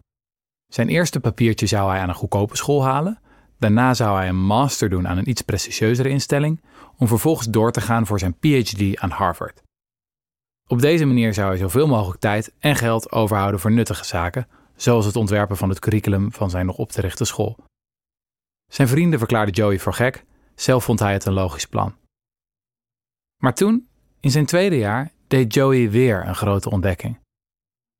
Zijn 0.73 0.89
eerste 0.89 1.19
papiertje 1.19 1.65
zou 1.65 1.89
hij 1.89 1.99
aan 1.99 2.09
een 2.09 2.15
goedkope 2.15 2.55
school 2.55 2.83
halen, 2.83 3.19
daarna 3.59 3.93
zou 3.93 4.17
hij 4.17 4.29
een 4.29 4.45
master 4.45 4.89
doen 4.89 5.07
aan 5.07 5.17
een 5.17 5.29
iets 5.29 5.41
prestigieuzere 5.41 6.09
instelling, 6.09 6.61
om 6.97 7.07
vervolgens 7.07 7.47
door 7.47 7.71
te 7.71 7.81
gaan 7.81 8.05
voor 8.05 8.19
zijn 8.19 8.37
PhD 8.39 8.99
aan 8.99 9.09
Harvard. 9.09 9.61
Op 10.67 10.81
deze 10.81 11.05
manier 11.05 11.33
zou 11.33 11.47
hij 11.47 11.57
zoveel 11.57 11.87
mogelijk 11.87 12.19
tijd 12.19 12.53
en 12.59 12.75
geld 12.75 13.11
overhouden 13.11 13.59
voor 13.59 13.71
nuttige 13.71 14.05
zaken, 14.05 14.47
zoals 14.75 15.05
het 15.05 15.15
ontwerpen 15.15 15.57
van 15.57 15.69
het 15.69 15.79
curriculum 15.79 16.31
van 16.31 16.49
zijn 16.49 16.65
nog 16.65 16.77
op 16.77 16.91
te 16.91 17.01
richten 17.01 17.25
school. 17.25 17.57
Zijn 18.71 18.87
vrienden 18.87 19.19
verklaarden 19.19 19.53
Joey 19.53 19.79
voor 19.79 19.93
gek, 19.93 20.25
zelf 20.55 20.83
vond 20.83 20.99
hij 20.99 21.13
het 21.13 21.25
een 21.25 21.33
logisch 21.33 21.67
plan. 21.67 21.95
Maar 23.37 23.53
toen, 23.53 23.87
in 24.19 24.31
zijn 24.31 24.45
tweede 24.45 24.77
jaar, 24.77 25.11
deed 25.27 25.53
Joey 25.53 25.89
weer 25.89 26.27
een 26.27 26.35
grote 26.35 26.69
ontdekking. 26.69 27.21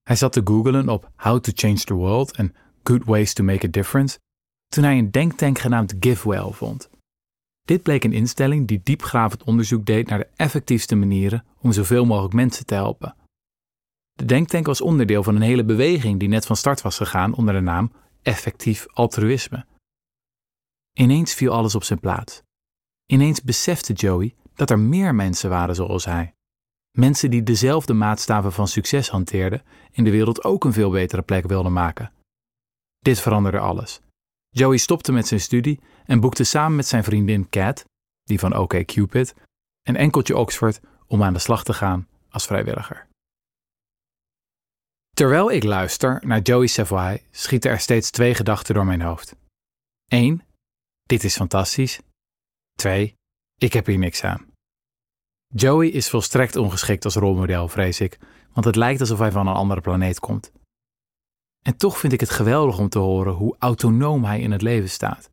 Hij 0.04 0.16
zat 0.16 0.34
te 0.34 0.42
googlen 0.44 0.90
op 0.90 1.12
How 1.16 1.40
to 1.40 1.52
Change 1.56 1.80
the 1.80 1.94
World 1.94 2.36
en 2.36 2.56
Good 2.84 3.04
Ways 3.04 3.34
to 3.34 3.44
Make 3.44 3.66
a 3.66 3.70
Difference 3.70 4.20
toen 4.68 4.84
hij 4.84 4.98
een 4.98 5.12
denktank 5.12 5.60
genaamd 5.60 5.94
GiveWell 6.00 6.52
vond. 6.52 6.90
Dit 7.62 7.84
bleek 7.84 8.04
een 8.04 8.14
instelling 8.14 8.68
die 8.68 8.82
diepgravend 8.84 9.44
onderzoek 9.44 9.86
deed 9.86 10.08
naar 10.08 10.20
de 10.20 10.30
effectiefste 10.36 10.96
manieren 10.96 11.46
om 11.60 11.72
zoveel 11.72 12.06
mogelijk 12.06 12.34
mensen 12.34 12.66
te 12.66 12.74
helpen. 12.74 13.16
De 14.14 14.26
denktank 14.26 14.66
was 14.66 14.82
onderdeel 14.82 15.24
van 15.24 15.36
een 15.36 15.42
hele 15.42 15.64
beweging 15.64 16.20
die 16.20 16.30
net 16.30 16.46
van 16.46 16.56
start 16.56 16.82
was 16.82 16.98
gegaan 16.98 17.36
onder 17.36 17.54
de 17.54 17.60
naam 17.60 17.92
effectief 18.22 18.86
altruïsme. 18.88 19.66
Ineens 20.94 21.34
viel 21.34 21.52
alles 21.52 21.76
op 21.76 21.84
zijn 21.84 22.00
plaats. 22.00 22.42
Ineens 23.06 23.42
besefte 23.42 23.94
Joey 23.94 24.36
dat 24.56 24.70
er 24.70 24.80
meer 24.80 25.16
mensen 25.16 25.50
waren 25.50 25.76
zoals 25.76 26.06
hij. 26.06 26.34
Mensen 26.92 27.30
die 27.30 27.44
dezelfde 27.44 27.94
maatstaven 27.94 28.52
van 28.52 28.68
succes 28.68 29.10
hanteerden 29.10 29.62
en 29.92 30.04
de 30.04 30.12
wereld 30.12 30.44
ook 30.44 30.64
een 30.64 30.74
veel 30.74 30.90
betere 30.90 31.22
plek 31.22 31.48
wilden 31.48 31.74
maken. 31.74 32.12
Dit 33.04 33.20
veranderde 33.20 33.60
alles. 33.60 34.02
Joey 34.50 34.78
stopte 34.78 35.12
met 35.12 35.28
zijn 35.28 35.40
studie 35.40 35.80
en 36.06 36.20
boekte 36.20 36.44
samen 36.44 36.76
met 36.76 36.88
zijn 36.88 37.04
vriendin 37.04 37.50
Kat, 37.50 37.86
die 38.24 38.40
van 38.40 38.56
OK 38.56 38.86
Cupid, 38.86 39.36
een 39.82 39.96
enkeltje 39.96 40.38
Oxford 40.38 40.80
om 41.08 41.24
aan 41.24 41.34
de 41.34 41.40
slag 41.40 41.64
te 41.64 41.74
gaan 41.74 42.08
als 42.30 42.46
vrijwilliger. 42.46 43.08
Terwijl 45.16 45.52
ik 45.52 45.64
luister 45.64 46.22
naar 46.26 46.42
Joey 46.42 46.68
Savoy, 46.68 47.24
schieten 47.32 47.72
er 47.72 47.80
steeds 47.80 48.12
twee 48.12 48.36
gedachten 48.36 48.76
door 48.76 48.86
mijn 48.86 49.02
hoofd. 49.02 49.36
1. 50.08 50.44
Dit 51.04 51.24
is 51.24 51.36
fantastisch. 51.36 52.00
2. 52.78 53.14
Ik 53.58 53.74
heb 53.74 53.86
hier 53.86 53.98
niks 53.98 54.24
aan. 54.24 54.46
Joey 55.48 55.88
is 55.88 56.10
volstrekt 56.10 56.56
ongeschikt 56.56 57.06
als 57.06 57.16
rolmodel, 57.16 57.68
vrees 57.68 58.00
ik, 58.00 58.20
want 58.54 58.66
het 58.66 58.76
lijkt 58.76 59.00
alsof 59.00 59.20
hij 59.20 59.32
van 59.32 59.48
een 59.48 59.54
andere 59.54 59.82
planeet 59.82 60.20
komt. 60.20 60.52
En 61.64 61.78
toch 61.78 61.98
vind 61.98 62.14
ik 62.14 62.20
het 62.20 62.30
geweldig 62.30 62.78
om 62.78 62.90
te 62.90 63.00
horen 63.00 63.34
hoe 63.34 63.56
autonoom 63.60 64.24
hij 64.24 64.40
in 64.40 64.52
het 64.52 64.62
leven 64.62 64.90
staat. 64.90 65.30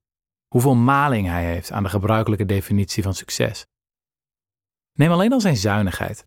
Hoeveel 0.48 0.74
maling 0.74 1.26
hij 1.26 1.44
heeft 1.44 1.72
aan 1.72 1.82
de 1.82 1.88
gebruikelijke 1.88 2.44
definitie 2.44 3.02
van 3.02 3.14
succes. 3.14 3.66
Neem 4.98 5.10
alleen 5.10 5.32
al 5.32 5.40
zijn 5.40 5.56
zuinigheid. 5.56 6.24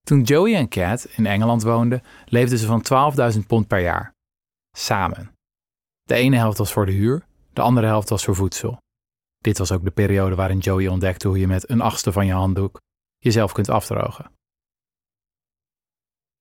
Toen 0.00 0.22
Joey 0.22 0.54
en 0.54 0.68
Kat 0.68 1.04
in 1.04 1.26
Engeland 1.26 1.62
woonden, 1.62 2.02
leefden 2.24 2.58
ze 2.58 2.66
van 2.66 2.84
12.000 3.34 3.46
pond 3.46 3.66
per 3.66 3.80
jaar. 3.80 4.14
Samen. 4.76 5.32
De 6.02 6.14
ene 6.14 6.36
helft 6.36 6.58
was 6.58 6.72
voor 6.72 6.86
de 6.86 6.92
huur, 6.92 7.26
de 7.52 7.60
andere 7.60 7.86
helft 7.86 8.08
was 8.08 8.24
voor 8.24 8.34
voedsel. 8.34 8.78
Dit 9.38 9.58
was 9.58 9.72
ook 9.72 9.84
de 9.84 9.90
periode 9.90 10.34
waarin 10.34 10.58
Joey 10.58 10.88
ontdekte 10.88 11.28
hoe 11.28 11.38
je 11.38 11.46
met 11.46 11.70
een 11.70 11.80
achtste 11.80 12.12
van 12.12 12.26
je 12.26 12.32
handdoek 12.32 12.80
jezelf 13.18 13.52
kunt 13.52 13.68
afdrogen. 13.68 14.30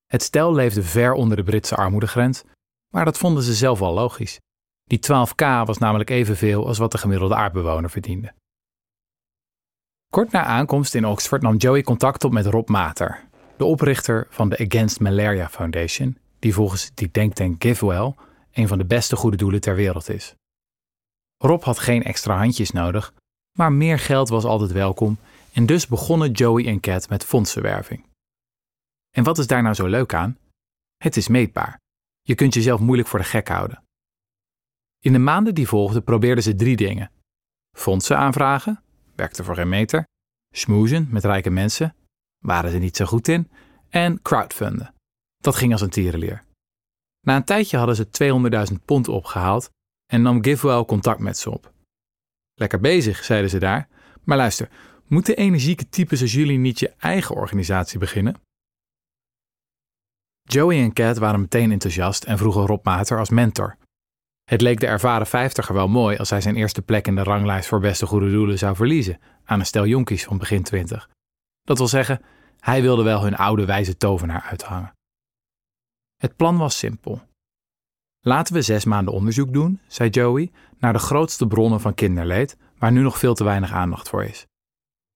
Het 0.05 0.23
stel 0.23 0.53
leefde 0.53 0.83
ver 0.83 1.13
onder 1.13 1.37
de 1.37 1.43
Britse 1.43 1.75
armoedegrens, 1.75 2.43
maar 2.93 3.05
dat 3.05 3.17
vonden 3.17 3.43
ze 3.43 3.53
zelf 3.53 3.79
wel 3.79 3.93
logisch. 3.93 4.39
Die 4.83 4.99
12k 4.99 5.65
was 5.65 5.77
namelijk 5.77 6.09
evenveel 6.09 6.67
als 6.67 6.77
wat 6.77 6.91
de 6.91 6.97
gemiddelde 6.97 7.35
aardbewoner 7.35 7.89
verdiende. 7.89 8.33
Kort 10.09 10.31
na 10.31 10.43
aankomst 10.43 10.95
in 10.95 11.05
Oxford 11.05 11.41
nam 11.41 11.55
Joey 11.55 11.81
contact 11.81 12.23
op 12.23 12.31
met 12.31 12.45
Rob 12.45 12.69
Mater, 12.69 13.27
de 13.57 13.65
oprichter 13.65 14.27
van 14.29 14.49
de 14.49 14.57
Against 14.67 14.99
Malaria 14.99 15.49
Foundation, 15.49 16.17
die 16.39 16.53
volgens 16.53 16.91
die 16.93 17.11
denktank 17.11 17.63
GiveWell 17.63 18.13
een 18.51 18.67
van 18.67 18.77
de 18.77 18.85
beste 18.85 19.15
goede 19.15 19.37
doelen 19.37 19.61
ter 19.61 19.75
wereld 19.75 20.09
is. 20.09 20.35
Rob 21.37 21.63
had 21.63 21.79
geen 21.79 22.03
extra 22.03 22.37
handjes 22.37 22.71
nodig, 22.71 23.13
maar 23.57 23.71
meer 23.71 23.99
geld 23.99 24.29
was 24.29 24.43
altijd 24.43 24.71
welkom 24.71 25.17
en 25.53 25.65
dus 25.65 25.87
begonnen 25.87 26.31
Joey 26.31 26.65
en 26.65 26.79
Cat 26.79 27.09
met 27.09 27.25
fondsenwerving. 27.25 28.05
En 29.15 29.23
wat 29.23 29.37
is 29.37 29.47
daar 29.47 29.61
nou 29.61 29.75
zo 29.75 29.85
leuk 29.85 30.13
aan? 30.13 30.37
Het 30.97 31.17
is 31.17 31.27
meetbaar. 31.27 31.79
Je 32.27 32.35
kunt 32.35 32.53
jezelf 32.53 32.79
moeilijk 32.79 33.07
voor 33.07 33.19
de 33.19 33.25
gek 33.25 33.47
houden. 33.47 33.83
In 34.99 35.11
de 35.11 35.19
maanden 35.19 35.55
die 35.55 35.67
volgden 35.67 36.03
probeerden 36.03 36.43
ze 36.43 36.55
drie 36.55 36.75
dingen. 36.75 37.11
Fondsen 37.77 38.17
aanvragen, 38.17 38.83
werkte 39.15 39.43
voor 39.43 39.55
geen 39.55 39.69
meter. 39.69 40.03
Smoezen 40.53 41.07
met 41.09 41.23
rijke 41.23 41.49
mensen, 41.49 41.95
waren 42.43 42.71
ze 42.71 42.77
niet 42.77 42.95
zo 42.95 43.05
goed 43.05 43.27
in. 43.27 43.51
En 43.89 44.21
crowdfunden. 44.21 44.93
Dat 45.37 45.55
ging 45.55 45.71
als 45.71 45.81
een 45.81 45.89
tierenleer. 45.89 46.43
Na 47.25 47.35
een 47.35 47.43
tijdje 47.43 47.77
hadden 47.77 47.95
ze 47.95 48.07
200.000 48.71 48.85
pond 48.85 49.07
opgehaald 49.07 49.69
en 50.05 50.21
nam 50.21 50.43
GiveWell 50.43 50.85
contact 50.85 51.19
met 51.19 51.37
ze 51.37 51.51
op. 51.51 51.73
Lekker 52.53 52.79
bezig, 52.79 53.23
zeiden 53.23 53.49
ze 53.49 53.59
daar. 53.59 53.87
Maar 54.23 54.37
luister, 54.37 54.69
moeten 55.05 55.37
energieke 55.37 55.89
types 55.89 56.21
als 56.21 56.33
jullie 56.33 56.57
niet 56.57 56.79
je 56.79 56.93
eigen 56.97 57.35
organisatie 57.35 57.99
beginnen? 57.99 58.35
Joey 60.49 60.81
en 60.81 60.93
Cat 60.93 61.17
waren 61.17 61.39
meteen 61.39 61.71
enthousiast 61.71 62.23
en 62.23 62.37
vroegen 62.37 62.65
Rob 62.65 62.85
Mater 62.85 63.19
als 63.19 63.29
mentor. 63.29 63.77
Het 64.43 64.61
leek 64.61 64.79
de 64.79 64.87
ervaren 64.87 65.27
vijftiger 65.27 65.75
wel 65.75 65.87
mooi 65.87 66.17
als 66.17 66.29
hij 66.29 66.41
zijn 66.41 66.55
eerste 66.55 66.81
plek 66.81 67.07
in 67.07 67.15
de 67.15 67.23
ranglijst 67.23 67.67
voor 67.67 67.79
beste 67.79 68.05
goede 68.05 68.31
doelen 68.31 68.57
zou 68.57 68.75
verliezen 68.75 69.19
aan 69.45 69.59
een 69.59 69.65
stel 69.65 69.85
jonkies 69.85 70.23
van 70.23 70.37
begin 70.37 70.63
twintig. 70.63 71.09
Dat 71.63 71.77
wil 71.77 71.87
zeggen, 71.87 72.21
hij 72.59 72.81
wilde 72.81 73.03
wel 73.03 73.23
hun 73.23 73.35
oude 73.35 73.65
wijze 73.65 73.97
tovenaar 73.97 74.41
uithangen. 74.41 74.93
Het 76.17 76.35
plan 76.35 76.57
was 76.57 76.77
simpel. 76.77 77.21
Laten 78.19 78.53
we 78.53 78.61
zes 78.61 78.85
maanden 78.85 79.13
onderzoek 79.13 79.53
doen, 79.53 79.79
zei 79.87 80.09
Joey, 80.09 80.51
naar 80.77 80.93
de 80.93 80.99
grootste 80.99 81.47
bronnen 81.47 81.81
van 81.81 81.93
kinderleed, 81.93 82.57
waar 82.77 82.91
nu 82.91 83.01
nog 83.01 83.17
veel 83.17 83.33
te 83.33 83.43
weinig 83.43 83.71
aandacht 83.71 84.09
voor 84.09 84.23
is. 84.23 84.47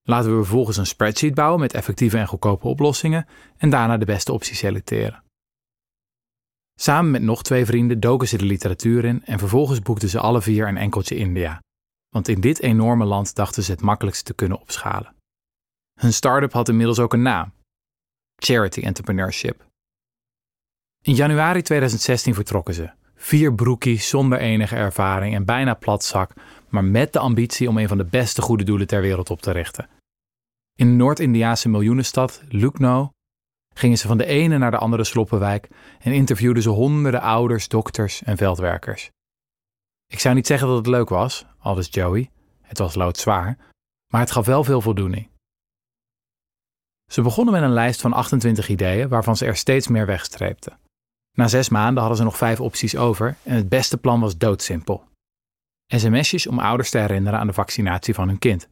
Laten 0.02 0.30
we 0.30 0.36
vervolgens 0.36 0.76
een 0.76 0.86
spreadsheet 0.86 1.34
bouwen 1.34 1.60
met 1.60 1.74
effectieve 1.74 2.18
en 2.18 2.26
goedkope 2.26 2.68
oplossingen 2.68 3.26
en 3.56 3.70
daarna 3.70 3.96
de 3.96 4.04
beste 4.04 4.32
optie 4.32 4.54
selecteren. 4.54 5.22
Samen 6.74 7.10
met 7.10 7.22
nog 7.22 7.42
twee 7.42 7.66
vrienden 7.66 8.00
doken 8.00 8.28
ze 8.28 8.36
de 8.36 8.44
literatuur 8.44 9.04
in 9.04 9.24
en 9.24 9.38
vervolgens 9.38 9.80
boekten 9.80 10.08
ze 10.08 10.20
alle 10.20 10.42
vier 10.42 10.68
een 10.68 10.76
enkeltje 10.76 11.16
India. 11.16 11.62
Want 12.08 12.28
in 12.28 12.40
dit 12.40 12.60
enorme 12.60 13.04
land 13.04 13.34
dachten 13.34 13.62
ze 13.62 13.70
het 13.70 13.80
makkelijkst 13.80 14.24
te 14.24 14.34
kunnen 14.34 14.60
opschalen. 14.60 15.14
Hun 16.00 16.12
start-up 16.12 16.52
had 16.52 16.68
inmiddels 16.68 16.98
ook 16.98 17.12
een 17.12 17.22
naam: 17.22 17.52
Charity 18.36 18.80
Entrepreneurship. 18.80 19.66
In 21.02 21.14
januari 21.14 21.62
2016 21.62 22.34
vertrokken 22.34 22.74
ze. 22.74 22.90
Vier 23.22 23.54
broekies 23.54 24.08
zonder 24.08 24.38
enige 24.38 24.76
ervaring 24.76 25.34
en 25.34 25.44
bijna 25.44 25.74
platzak, 25.74 26.32
maar 26.68 26.84
met 26.84 27.12
de 27.12 27.18
ambitie 27.18 27.68
om 27.68 27.78
een 27.78 27.88
van 27.88 27.98
de 27.98 28.04
beste 28.04 28.42
goede 28.42 28.64
doelen 28.64 28.86
ter 28.86 29.00
wereld 29.00 29.30
op 29.30 29.42
te 29.42 29.50
richten. 29.50 29.88
In 30.74 30.86
de 30.86 30.92
Noord-Indiaanse 30.92 31.68
miljoenenstad 31.68 32.42
Lucknow 32.48 33.08
gingen 33.74 33.98
ze 33.98 34.06
van 34.06 34.18
de 34.18 34.24
ene 34.24 34.58
naar 34.58 34.70
de 34.70 34.78
andere 34.78 35.04
sloppenwijk 35.04 35.68
en 35.98 36.12
interviewden 36.12 36.62
ze 36.62 36.68
honderden 36.68 37.20
ouders, 37.20 37.68
dokters 37.68 38.22
en 38.22 38.36
veldwerkers. 38.36 39.10
Ik 40.06 40.18
zou 40.18 40.34
niet 40.34 40.46
zeggen 40.46 40.68
dat 40.68 40.76
het 40.76 40.86
leuk 40.86 41.08
was, 41.08 41.46
aldus 41.58 41.88
Joey. 41.90 42.30
Het 42.60 42.78
was 42.78 42.94
loodzwaar, 42.94 43.58
maar 44.12 44.20
het 44.20 44.30
gaf 44.30 44.46
wel 44.46 44.64
veel 44.64 44.80
voldoening. 44.80 45.28
Ze 47.10 47.22
begonnen 47.22 47.54
met 47.54 47.62
een 47.62 47.72
lijst 47.72 48.00
van 48.00 48.12
28 48.12 48.68
ideeën 48.68 49.08
waarvan 49.08 49.36
ze 49.36 49.46
er 49.46 49.56
steeds 49.56 49.88
meer 49.88 50.06
wegstreepten. 50.06 50.78
Na 51.32 51.48
zes 51.48 51.68
maanden 51.68 51.98
hadden 51.98 52.16
ze 52.16 52.24
nog 52.24 52.36
vijf 52.36 52.60
opties 52.60 52.96
over 52.96 53.36
en 53.42 53.56
het 53.56 53.68
beste 53.68 53.98
plan 53.98 54.20
was 54.20 54.36
doodsimpel. 54.36 55.04
SMS'jes 55.86 56.46
om 56.46 56.58
ouders 56.58 56.90
te 56.90 56.98
herinneren 56.98 57.38
aan 57.38 57.46
de 57.46 57.52
vaccinatie 57.52 58.14
van 58.14 58.28
hun 58.28 58.38
kind. 58.38 58.68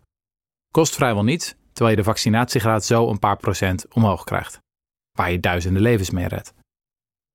Kost 0.70 0.94
vrijwel 0.94 1.24
niets, 1.24 1.54
terwijl 1.72 1.90
je 1.90 2.02
de 2.02 2.08
vaccinatiegraad 2.08 2.84
zo 2.84 3.08
een 3.08 3.18
paar 3.18 3.36
procent 3.36 3.94
omhoog 3.94 4.24
krijgt. 4.24 4.58
Waar 5.16 5.30
je 5.30 5.40
duizenden 5.40 5.82
levens 5.82 6.10
mee 6.10 6.28
redt. 6.28 6.54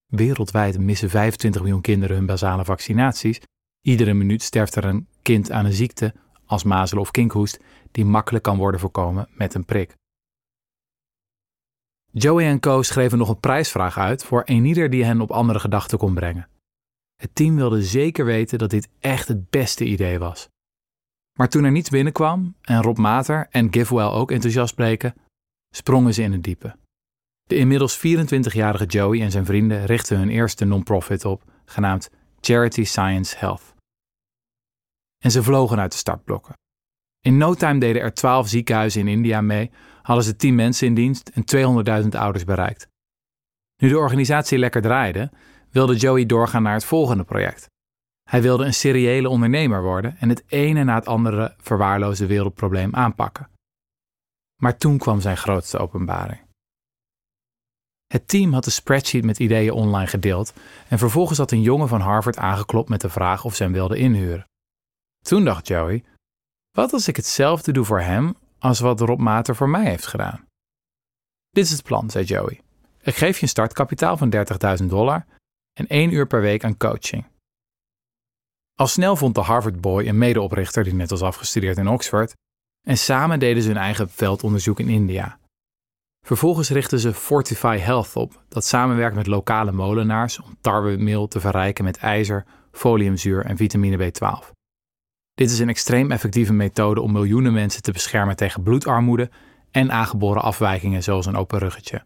Wereldwijd 0.06 0.80
missen 0.80 1.10
25 1.10 1.62
miljoen 1.62 1.82
kinderen 1.82 2.16
hun 2.16 2.26
basale 2.26 2.66
vaccinaties. 2.66 3.42
Iedere 3.82 4.14
minuut 4.14 4.42
sterft 4.42 4.76
er 4.76 4.86
een 4.86 5.08
kind 5.22 5.52
aan 5.52 5.66
een 5.66 5.74
ziekte, 5.74 6.14
als 6.46 6.64
mazelen 6.64 7.04
of 7.04 7.12
kinkhoest, 7.12 7.60
die 7.92 8.06
makkelijk 8.06 8.44
kan 8.44 8.58
worden 8.58 8.80
voorkomen 8.80 9.28
met 9.32 9.54
een 9.54 9.66
prik. 9.66 9.96
Joey 12.18 12.46
en 12.46 12.60
Co. 12.60 12.82
schreven 12.82 13.18
nog 13.18 13.30
een 13.30 13.40
prijsvraag 13.40 13.98
uit 13.98 14.24
voor 14.24 14.44
eenieder 14.44 14.90
die 14.90 15.04
hen 15.04 15.22
op 15.22 15.32
andere 15.32 15.60
gedachten 15.60 15.98
kon 15.98 16.14
brengen. 16.14 16.50
Het 17.16 17.36
team 17.36 17.56
wilde 17.56 17.84
zeker 17.84 18.26
weten 18.26 18.58
dat 18.58 18.70
dit 18.70 18.90
echt 19.00 19.28
het 19.28 19.50
beste 19.50 19.86
idee 19.86 20.20
was. 20.20 20.50
Maar 21.38 21.50
toen 21.50 21.64
er 21.64 21.72
niets 21.72 21.90
binnenkwam 21.90 22.56
en 22.62 22.82
Rob 22.82 22.98
Mater 22.98 23.48
en 23.50 23.74
Givewell 23.74 24.06
ook 24.06 24.32
enthousiast 24.32 24.76
bleken, 24.76 25.16
sprongen 25.76 26.14
ze 26.14 26.22
in 26.22 26.32
het 26.32 26.44
diepe. 26.44 26.76
De 27.44 27.56
inmiddels 27.56 27.98
24-jarige 27.98 28.86
Joey 28.86 29.22
en 29.22 29.32
zijn 29.32 29.46
vrienden 29.46 29.86
richtten 29.86 30.18
hun 30.18 30.30
eerste 30.30 30.66
non-profit 30.66 31.26
op, 31.26 31.44
genaamd 31.66 32.10
Charity 32.40 32.84
Science 32.84 33.38
Health. 33.38 33.74
En 35.24 35.32
ze 35.32 35.44
vlogen 35.44 35.80
uit 35.80 35.92
de 35.92 35.98
startblokken. 35.98 36.54
In 37.22 37.38
no 37.38 37.54
time 37.54 37.80
deden 37.80 38.02
er 38.02 38.14
12 38.14 38.48
ziekenhuizen 38.48 39.02
in 39.02 39.08
India 39.08 39.42
mee, 39.42 39.72
hadden 40.06 40.26
ze 40.26 40.36
10 40.36 40.56
mensen 40.56 40.88
in 40.88 40.94
dienst 40.94 41.30
en 41.30 41.44
200.000 42.04 42.10
ouders 42.10 42.44
bereikt. 42.44 42.88
Nu 43.82 43.90
de 43.90 43.98
organisatie 43.98 44.58
lekker 44.58 44.82
draaide, 44.82 45.32
wilde 45.70 45.96
Joey 45.96 46.26
doorgaan 46.26 46.64
naar 46.64 46.74
het 46.74 46.86
volgende 46.86 47.24
project. 47.24 47.70
Hij 48.30 48.42
wilde 48.42 48.66
een 48.66 48.74
seriële 48.74 49.30
ondernemer 49.30 49.82
worden 49.82 50.18
en 50.18 50.30
het 50.30 50.44
ene 50.48 50.84
na 50.84 50.96
het 50.96 51.08
andere 51.08 51.56
verwaarloosde 51.58 52.26
wereldprobleem 52.26 52.96
aanpakken. 52.96 53.50
Maar 54.62 54.78
toen 54.78 54.98
kwam 54.98 55.22
zijn 55.22 55.38
grootste 55.38 55.78
openbaring. 55.78 56.42
Het 58.08 58.28
team 58.28 58.54
had 58.54 58.64
de 58.64 58.70
spreadsheet 58.70 59.24
met 59.26 59.40
ideeën 59.40 59.72
online 59.72 60.08
gedeeld 60.08 60.54
en 60.88 60.98
vervolgens 60.98 61.38
had 61.38 61.52
een 61.52 61.62
jongen 61.62 61.88
van 61.88 62.02
Harvard 62.02 62.38
aangeklopt 62.38 62.90
met 62.90 63.02
de 63.02 63.10
vraag 63.10 63.46
of 63.46 63.56
ze 63.56 63.64
hem 63.64 63.72
wilde 63.72 63.98
inhuren. 63.98 64.48
Toen 65.20 65.46
dacht 65.46 65.68
Joey: 65.68 66.04
wat 66.72 66.94
als 66.94 67.08
ik 67.08 67.16
hetzelfde 67.16 67.72
doe 67.72 67.86
voor 67.86 68.02
hem 68.02 68.36
als 68.66 68.80
wat 68.80 69.00
Rob 69.00 69.20
Mater 69.20 69.56
voor 69.56 69.70
mij 69.70 69.86
heeft 69.86 70.08
gedaan? 70.08 70.48
Dit 71.50 71.66
is 71.66 71.72
het 71.72 71.84
plan, 71.84 72.10
zei 72.10 72.26
Joey. 72.26 72.62
Ik 73.02 73.16
geef 73.16 73.36
je 73.36 73.42
een 73.42 73.48
startkapitaal 73.48 74.18
van 74.18 74.34
30.000 74.82 74.86
dollar 74.86 75.26
en 75.74 75.88
één 75.88 76.14
uur 76.14 76.28
per 76.28 76.42
week 76.42 76.64
aan 76.64 76.78
coaching. 76.78 77.26
Al 78.74 78.88
snel 78.88 79.16
vond 79.16 79.36
de 79.36 79.42
Harvard 79.42 79.82
Boy 79.82 80.08
een 80.08 80.18
medeoprichter 80.18 80.84
die 80.84 80.94
net 80.94 81.10
was 81.10 81.22
afgestudeerd 81.22 81.78
in 81.78 81.88
Oxford 81.88 82.34
en 82.88 82.98
samen 82.98 83.40
deden 83.40 83.64
ze 83.64 83.68
hun 83.68 83.78
eigen 83.78 84.10
veldonderzoek 84.10 84.80
in 84.80 84.90
India. 84.90 85.40
Vervolgens 86.26 86.70
richtten 86.70 87.00
ze 87.00 87.14
Fortify 87.14 87.78
Health 87.78 88.16
op, 88.16 88.44
dat 88.48 88.66
samenwerkt 88.66 89.16
met 89.16 89.28
lokale 89.28 89.72
molenaars 89.72 90.42
om 90.42 90.58
tarwemeel 90.62 91.28
te 91.28 91.40
verrijken 91.40 91.84
met 91.84 91.98
ijzer, 91.98 92.46
foliumzuur 92.72 93.46
en 93.46 93.58
vitamine 93.58 94.12
B12. 94.12 94.55
Dit 95.36 95.52
is 95.52 95.60
een 95.60 95.70
extreem 95.70 96.12
effectieve 96.12 96.54
methode 96.54 97.02
om 97.02 97.12
miljoenen 97.12 97.54
mensen 97.54 97.82
te 97.82 97.92
beschermen 97.92 98.36
tegen 98.36 98.64
bloedarmoede 98.64 99.30
en 99.72 99.92
aangeboren 99.92 100.42
afwijkingen 100.42 101.04
zoals 101.04 101.26
een 101.26 101.36
open 101.36 101.60
ruggetje. 101.60 102.06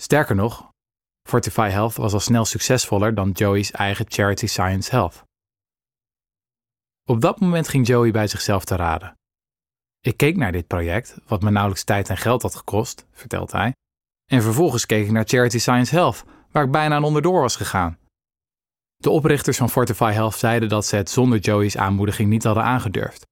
Sterker 0.00 0.34
nog, 0.34 0.70
Fortify 1.28 1.68
Health 1.68 1.96
was 1.96 2.12
al 2.12 2.20
snel 2.20 2.44
succesvoller 2.44 3.14
dan 3.14 3.30
Joey's 3.30 3.70
eigen 3.70 4.04
Charity 4.08 4.46
Science 4.46 4.90
Health. 4.90 5.22
Op 7.04 7.20
dat 7.20 7.40
moment 7.40 7.68
ging 7.68 7.86
Joey 7.86 8.10
bij 8.10 8.26
zichzelf 8.26 8.64
te 8.64 8.76
raden. 8.76 9.14
Ik 10.00 10.16
keek 10.16 10.36
naar 10.36 10.52
dit 10.52 10.66
project, 10.66 11.16
wat 11.26 11.42
me 11.42 11.50
nauwelijks 11.50 11.84
tijd 11.84 12.08
en 12.08 12.16
geld 12.16 12.42
had 12.42 12.54
gekost, 12.54 13.06
vertelt 13.10 13.52
hij. 13.52 13.74
En 14.30 14.42
vervolgens 14.42 14.86
keek 14.86 15.04
ik 15.04 15.10
naar 15.10 15.24
Charity 15.26 15.58
Science 15.58 15.94
Health, 15.94 16.24
waar 16.50 16.64
ik 16.64 16.70
bijna 16.70 16.94
aan 16.94 17.04
onderdoor 17.04 17.40
was 17.40 17.56
gegaan. 17.56 17.98
De 19.02 19.10
oprichters 19.10 19.56
van 19.56 19.70
Fortify 19.70 20.12
Health 20.12 20.34
zeiden 20.34 20.68
dat 20.68 20.86
ze 20.86 20.96
het 20.96 21.10
zonder 21.10 21.38
Joey's 21.38 21.76
aanmoediging 21.76 22.28
niet 22.28 22.44
hadden 22.44 22.62
aangedurfd. 22.62 23.26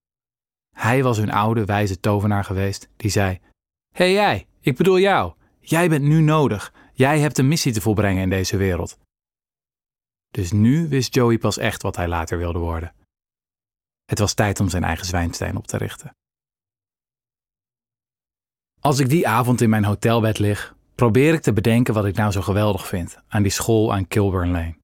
Hij 0.76 1.02
was 1.02 1.16
hun 1.16 1.30
oude, 1.30 1.64
wijze 1.64 2.00
tovenaar 2.00 2.44
geweest 2.44 2.88
die 2.96 3.11
zei: 3.11 3.40
hey 3.94 4.12
jij, 4.12 4.46
ik 4.61 4.76
bedoel 4.76 4.98
jou. 4.98 5.33
Jij 5.61 5.88
bent 5.88 6.04
nu 6.04 6.20
nodig. 6.20 6.72
Jij 6.92 7.20
hebt 7.20 7.38
een 7.38 7.48
missie 7.48 7.72
te 7.72 7.80
volbrengen 7.80 8.22
in 8.22 8.30
deze 8.30 8.56
wereld. 8.56 8.98
Dus 10.30 10.52
nu 10.52 10.88
wist 10.88 11.14
Joey 11.14 11.38
pas 11.38 11.59
echt 11.59 11.83
wat 11.83 11.96
hij 11.96 12.09
later 12.09 12.38
wilde 12.38 12.59
worden. 12.59 12.94
Het 14.04 14.18
was 14.18 14.35
tijd 14.35 14.61
om 14.61 14.68
zijn 14.68 14.85
eigen 14.85 15.06
zwijnstein 15.06 15.56
op 15.56 15.66
te 15.66 15.76
richten. 15.76 16.16
Als 18.80 18.98
ik 18.98 19.09
die 19.09 19.28
avond 19.28 19.61
in 19.61 19.70
mijn 19.70 19.85
hotelbed 19.85 20.38
lig, 20.38 20.74
probeer 20.94 21.35
ik 21.35 21.40
te 21.40 21.52
bedenken 21.52 21.94
wat 21.94 22.04
ik 22.04 22.16
nou 22.16 22.33
zo 22.33 22.40
geweldig 22.40 22.87
vind 22.87 23.18
aan 23.28 23.42
die 23.42 23.52
school 23.52 23.92
aan 23.92 24.09
Kilburn 24.09 24.50
Lane. 24.50 24.80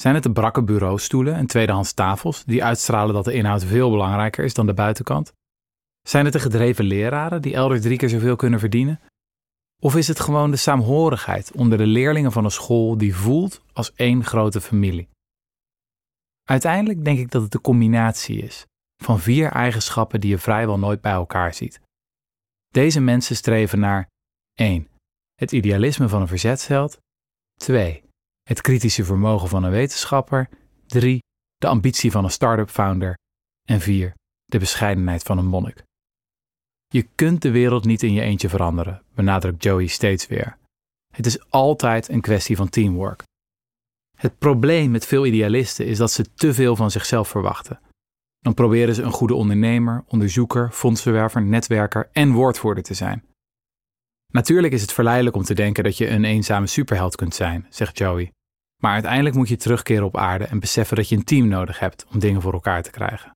Zijn 0.00 0.14
het 0.14 0.22
de 0.22 0.32
brakke 0.32 0.62
bureaustoelen 0.62 1.34
en 1.34 1.46
tweedehands 1.46 1.92
tafels 1.92 2.44
die 2.44 2.64
uitstralen 2.64 3.14
dat 3.14 3.24
de 3.24 3.32
inhoud 3.32 3.64
veel 3.64 3.90
belangrijker 3.90 4.44
is 4.44 4.54
dan 4.54 4.66
de 4.66 4.74
buitenkant? 4.74 5.32
Zijn 6.08 6.24
het 6.24 6.32
de 6.32 6.40
gedreven 6.40 6.84
leraren 6.84 7.42
die 7.42 7.54
elders 7.54 7.80
drie 7.80 7.96
keer 7.96 8.08
zoveel 8.08 8.36
kunnen 8.36 8.58
verdienen? 8.58 9.00
Of 9.82 9.96
is 9.96 10.08
het 10.08 10.20
gewoon 10.20 10.50
de 10.50 10.56
saamhorigheid 10.56 11.52
onder 11.52 11.78
de 11.78 11.86
leerlingen 11.86 12.32
van 12.32 12.44
een 12.44 12.50
school 12.50 12.98
die 12.98 13.14
voelt 13.14 13.62
als 13.72 13.92
één 13.94 14.24
grote 14.24 14.60
familie? 14.60 15.08
Uiteindelijk 16.42 17.04
denk 17.04 17.18
ik 17.18 17.30
dat 17.30 17.42
het 17.42 17.52
de 17.52 17.60
combinatie 17.60 18.42
is 18.42 18.66
van 19.02 19.20
vier 19.20 19.50
eigenschappen 19.50 20.20
die 20.20 20.30
je 20.30 20.38
vrijwel 20.38 20.78
nooit 20.78 21.00
bij 21.00 21.12
elkaar 21.12 21.54
ziet. 21.54 21.80
Deze 22.68 23.00
mensen 23.00 23.36
streven 23.36 23.78
naar 23.78 24.08
1. 24.54 24.88
Het 25.34 25.52
idealisme 25.52 26.08
van 26.08 26.20
een 26.20 26.28
verzetsheld. 26.28 26.98
2 27.54 28.08
het 28.42 28.60
kritische 28.60 29.04
vermogen 29.04 29.48
van 29.48 29.64
een 29.64 29.70
wetenschapper. 29.70 30.48
3. 30.86 31.22
De 31.56 31.66
ambitie 31.66 32.10
van 32.10 32.24
een 32.24 32.30
start-up 32.30 32.70
founder. 32.70 33.18
En 33.68 33.80
4. 33.80 34.14
De 34.44 34.58
bescheidenheid 34.58 35.22
van 35.22 35.38
een 35.38 35.46
monnik. 35.46 35.82
Je 36.86 37.02
kunt 37.14 37.42
de 37.42 37.50
wereld 37.50 37.84
niet 37.84 38.02
in 38.02 38.12
je 38.12 38.20
eentje 38.20 38.48
veranderen, 38.48 39.02
benadrukt 39.14 39.62
Joey 39.62 39.86
steeds 39.86 40.26
weer. 40.26 40.58
Het 41.14 41.26
is 41.26 41.50
altijd 41.50 42.08
een 42.08 42.20
kwestie 42.20 42.56
van 42.56 42.68
teamwork. 42.68 43.22
Het 44.16 44.38
probleem 44.38 44.90
met 44.90 45.06
veel 45.06 45.26
idealisten 45.26 45.86
is 45.86 45.98
dat 45.98 46.10
ze 46.10 46.34
te 46.34 46.54
veel 46.54 46.76
van 46.76 46.90
zichzelf 46.90 47.28
verwachten. 47.28 47.80
Dan 48.38 48.54
proberen 48.54 48.94
ze 48.94 49.02
een 49.02 49.12
goede 49.12 49.34
ondernemer, 49.34 50.04
onderzoeker, 50.06 50.70
fondsenwerver, 50.72 51.42
netwerker 51.42 52.08
en 52.12 52.32
woordvoerder 52.32 52.82
te 52.82 52.94
zijn. 52.94 53.24
Natuurlijk 54.30 54.72
is 54.72 54.80
het 54.80 54.92
verleidelijk 54.92 55.36
om 55.36 55.42
te 55.42 55.54
denken 55.54 55.84
dat 55.84 55.96
je 55.96 56.08
een 56.08 56.24
eenzame 56.24 56.66
superheld 56.66 57.16
kunt 57.16 57.34
zijn, 57.34 57.66
zegt 57.70 57.98
Joey. 57.98 58.32
Maar 58.82 58.92
uiteindelijk 58.92 59.34
moet 59.34 59.48
je 59.48 59.56
terugkeren 59.56 60.04
op 60.04 60.16
aarde 60.16 60.44
en 60.44 60.60
beseffen 60.60 60.96
dat 60.96 61.08
je 61.08 61.16
een 61.16 61.24
team 61.24 61.48
nodig 61.48 61.78
hebt 61.78 62.06
om 62.12 62.18
dingen 62.18 62.42
voor 62.42 62.52
elkaar 62.52 62.82
te 62.82 62.90
krijgen. 62.90 63.30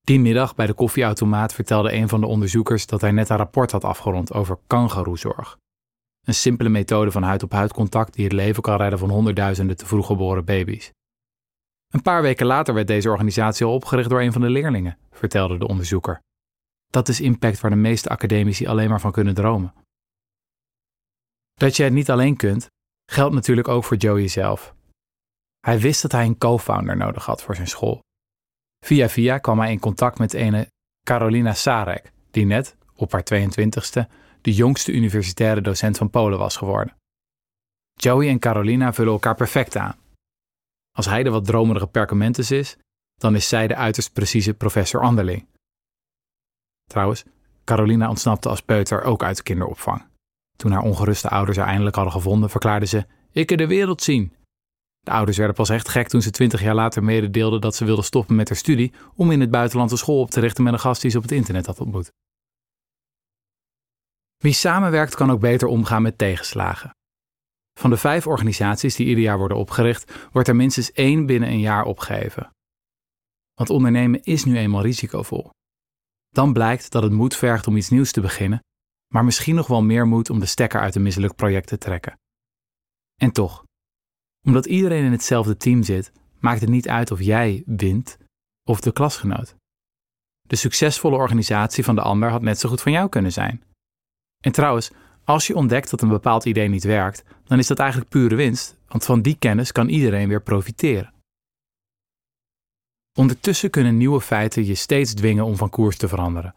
Die 0.00 0.20
middag 0.20 0.54
bij 0.54 0.66
de 0.66 0.74
koffieautomaat 0.74 1.54
vertelde 1.54 1.92
een 1.92 2.08
van 2.08 2.20
de 2.20 2.26
onderzoekers 2.26 2.86
dat 2.86 3.00
hij 3.00 3.10
net 3.10 3.28
een 3.28 3.36
rapport 3.36 3.70
had 3.70 3.84
afgerond 3.84 4.32
over 4.32 4.58
kangaroezorg. 4.66 5.56
Een 6.26 6.34
simpele 6.34 6.68
methode 6.68 7.10
van 7.10 7.22
huid-op-huid 7.22 7.72
contact 7.72 8.14
die 8.14 8.24
het 8.24 8.32
leven 8.32 8.62
kan 8.62 8.76
redden 8.76 8.98
van 8.98 9.10
honderdduizenden 9.10 9.76
te 9.76 9.86
vroeg 9.86 10.06
geboren 10.06 10.44
baby's. 10.44 10.90
Een 11.88 12.02
paar 12.02 12.22
weken 12.22 12.46
later 12.46 12.74
werd 12.74 12.86
deze 12.86 13.10
organisatie 13.10 13.66
al 13.66 13.74
opgericht 13.74 14.08
door 14.08 14.20
een 14.20 14.32
van 14.32 14.40
de 14.40 14.50
leerlingen, 14.50 14.98
vertelde 15.10 15.58
de 15.58 15.66
onderzoeker. 15.66 16.20
Dat 16.90 17.08
is 17.08 17.20
impact 17.20 17.60
waar 17.60 17.70
de 17.70 17.76
meeste 17.76 18.08
academici 18.08 18.66
alleen 18.66 18.88
maar 18.88 19.00
van 19.00 19.12
kunnen 19.12 19.34
dromen. 19.34 19.74
Dat 21.54 21.76
je 21.76 21.82
het 21.82 21.92
niet 21.92 22.10
alleen 22.10 22.36
kunt, 22.36 22.66
geldt 23.12 23.34
natuurlijk 23.34 23.68
ook 23.68 23.84
voor 23.84 23.96
Joey 23.96 24.28
zelf. 24.28 24.74
Hij 25.60 25.80
wist 25.80 26.02
dat 26.02 26.12
hij 26.12 26.24
een 26.24 26.38
co-founder 26.38 26.96
nodig 26.96 27.24
had 27.24 27.42
voor 27.42 27.54
zijn 27.54 27.68
school. 27.68 28.00
Via 28.84 29.08
via 29.08 29.38
kwam 29.38 29.58
hij 29.58 29.72
in 29.72 29.78
contact 29.80 30.18
met 30.18 30.32
ene 30.32 30.70
Carolina 31.04 31.54
Sarek, 31.54 32.12
die 32.30 32.44
net, 32.44 32.76
op 32.94 33.12
haar 33.12 33.24
22ste, 33.32 34.10
de 34.40 34.52
jongste 34.54 34.92
universitaire 34.92 35.60
docent 35.60 35.96
van 35.96 36.10
Polen 36.10 36.38
was 36.38 36.56
geworden. 36.56 36.96
Joey 37.94 38.28
en 38.28 38.38
Carolina 38.38 38.92
vullen 38.92 39.12
elkaar 39.12 39.34
perfect 39.34 39.76
aan. 39.76 39.98
Als 40.96 41.06
hij 41.06 41.22
de 41.22 41.30
wat 41.30 41.44
dromerige 41.44 41.86
Perkamentus 41.86 42.50
is, 42.50 42.76
dan 43.14 43.34
is 43.34 43.48
zij 43.48 43.66
de 43.66 43.76
uiterst 43.76 44.12
precieze 44.12 44.54
professor 44.54 45.00
Anderling. 45.00 45.46
Trouwens, 46.90 47.24
Carolina 47.64 48.08
ontsnapte 48.08 48.48
als 48.48 48.62
peuter 48.62 49.02
ook 49.02 49.22
uit 49.22 49.36
de 49.36 49.42
kinderopvang. 49.42 50.06
Toen 50.56 50.72
haar 50.72 50.82
ongeruste 50.82 51.28
ouders 51.28 51.56
haar 51.56 51.66
eindelijk 51.66 51.96
hadden 51.96 52.12
gevonden, 52.12 52.50
verklaarde 52.50 52.86
ze: 52.86 53.06
Ik 53.32 53.46
kan 53.46 53.56
de 53.56 53.66
wereld 53.66 54.02
zien. 54.02 54.34
De 55.00 55.10
ouders 55.10 55.36
werden 55.36 55.56
pas 55.56 55.68
echt 55.68 55.88
gek 55.88 56.08
toen 56.08 56.22
ze 56.22 56.30
twintig 56.30 56.62
jaar 56.62 56.74
later 56.74 57.04
mededeelden 57.04 57.60
dat 57.60 57.74
ze 57.74 57.84
wilde 57.84 58.02
stoppen 58.02 58.36
met 58.36 58.48
haar 58.48 58.58
studie 58.58 58.92
om 59.14 59.30
in 59.30 59.40
het 59.40 59.50
buitenland 59.50 59.90
een 59.90 59.98
school 59.98 60.20
op 60.20 60.30
te 60.30 60.40
richten 60.40 60.64
met 60.64 60.72
een 60.72 60.78
gast 60.78 61.02
die 61.02 61.10
ze 61.10 61.16
op 61.16 61.22
het 61.22 61.32
internet 61.32 61.66
had 61.66 61.80
ontmoet. 61.80 62.12
Wie 64.36 64.52
samenwerkt 64.52 65.14
kan 65.14 65.30
ook 65.30 65.40
beter 65.40 65.68
omgaan 65.68 66.02
met 66.02 66.18
tegenslagen. 66.18 66.90
Van 67.80 67.90
de 67.90 67.96
vijf 67.96 68.26
organisaties 68.26 68.96
die 68.96 69.06
ieder 69.06 69.24
jaar 69.24 69.38
worden 69.38 69.56
opgericht, 69.56 70.28
wordt 70.32 70.48
er 70.48 70.56
minstens 70.56 70.92
één 70.92 71.26
binnen 71.26 71.48
een 71.48 71.60
jaar 71.60 71.84
opgegeven. 71.84 72.50
Want 73.54 73.70
ondernemen 73.70 74.22
is 74.22 74.44
nu 74.44 74.58
eenmaal 74.58 74.82
risicovol. 74.82 75.50
Dan 76.30 76.52
blijkt 76.52 76.90
dat 76.90 77.02
het 77.02 77.12
moed 77.12 77.36
vergt 77.36 77.66
om 77.66 77.76
iets 77.76 77.88
nieuws 77.88 78.12
te 78.12 78.20
beginnen, 78.20 78.62
maar 79.14 79.24
misschien 79.24 79.54
nog 79.54 79.66
wel 79.66 79.82
meer 79.82 80.06
moed 80.06 80.30
om 80.30 80.40
de 80.40 80.46
stekker 80.46 80.80
uit 80.80 80.94
een 80.94 81.02
mislukt 81.02 81.36
project 81.36 81.66
te 81.66 81.78
trekken. 81.78 82.18
En 83.20 83.32
toch, 83.32 83.64
omdat 84.46 84.66
iedereen 84.66 85.04
in 85.04 85.12
hetzelfde 85.12 85.56
team 85.56 85.82
zit, 85.82 86.12
maakt 86.38 86.60
het 86.60 86.70
niet 86.70 86.88
uit 86.88 87.10
of 87.10 87.20
jij 87.20 87.62
wint 87.66 88.18
of 88.64 88.80
de 88.80 88.92
klasgenoot. 88.92 89.54
De 90.40 90.56
succesvolle 90.56 91.16
organisatie 91.16 91.84
van 91.84 91.94
de 91.94 92.02
ander 92.02 92.30
had 92.30 92.42
net 92.42 92.58
zo 92.58 92.68
goed 92.68 92.82
van 92.82 92.92
jou 92.92 93.08
kunnen 93.08 93.32
zijn. 93.32 93.62
En 94.44 94.52
trouwens, 94.52 94.90
als 95.24 95.46
je 95.46 95.54
ontdekt 95.54 95.90
dat 95.90 96.02
een 96.02 96.08
bepaald 96.08 96.44
idee 96.44 96.68
niet 96.68 96.84
werkt, 96.84 97.24
dan 97.44 97.58
is 97.58 97.66
dat 97.66 97.78
eigenlijk 97.78 98.10
pure 98.10 98.34
winst, 98.34 98.76
want 98.88 99.04
van 99.04 99.22
die 99.22 99.36
kennis 99.38 99.72
kan 99.72 99.88
iedereen 99.88 100.28
weer 100.28 100.42
profiteren. 100.42 101.12
Ondertussen 103.18 103.70
kunnen 103.70 103.96
nieuwe 103.96 104.20
feiten 104.20 104.66
je 104.66 104.74
steeds 104.74 105.14
dwingen 105.14 105.44
om 105.44 105.56
van 105.56 105.70
koers 105.70 105.96
te 105.96 106.08
veranderen. 106.08 106.54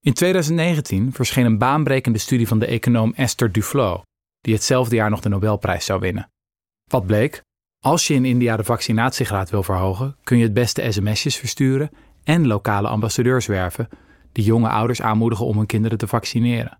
In 0.00 0.12
2019 0.12 1.12
verscheen 1.12 1.44
een 1.44 1.58
baanbrekende 1.58 2.18
studie 2.18 2.48
van 2.48 2.58
de 2.58 2.66
econoom 2.66 3.12
Esther 3.14 3.52
Duflo, 3.52 4.02
die 4.40 4.54
hetzelfde 4.54 4.96
jaar 4.96 5.10
nog 5.10 5.20
de 5.20 5.28
Nobelprijs 5.28 5.84
zou 5.84 6.00
winnen. 6.00 6.30
Wat 6.90 7.06
bleek? 7.06 7.42
Als 7.84 8.06
je 8.06 8.14
in 8.14 8.24
India 8.24 8.56
de 8.56 8.64
vaccinatiegraad 8.64 9.50
wil 9.50 9.62
verhogen, 9.62 10.16
kun 10.22 10.36
je 10.36 10.42
het 10.42 10.54
beste 10.54 10.92
sms'jes 10.92 11.36
versturen 11.36 11.90
en 12.24 12.46
lokale 12.46 12.88
ambassadeurs 12.88 13.46
werven 13.46 13.88
die 14.32 14.44
jonge 14.44 14.68
ouders 14.68 15.02
aanmoedigen 15.02 15.46
om 15.46 15.56
hun 15.56 15.66
kinderen 15.66 15.98
te 15.98 16.06
vaccineren. 16.06 16.78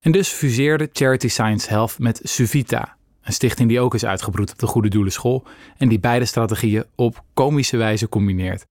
En 0.00 0.12
dus 0.12 0.28
fuseerde 0.28 0.88
Charity 0.92 1.28
Science 1.28 1.68
Health 1.68 1.98
met 1.98 2.20
Suvita, 2.22 2.96
een 3.22 3.32
stichting 3.32 3.68
die 3.68 3.80
ook 3.80 3.94
is 3.94 4.04
uitgebroed 4.04 4.52
op 4.52 4.58
de 4.58 4.66
Goede 4.66 4.88
Doelen 4.88 5.12
School 5.12 5.44
en 5.76 5.88
die 5.88 6.00
beide 6.00 6.24
strategieën 6.24 6.84
op 6.94 7.24
komische 7.34 7.76
wijze 7.76 8.08
combineert. 8.08 8.66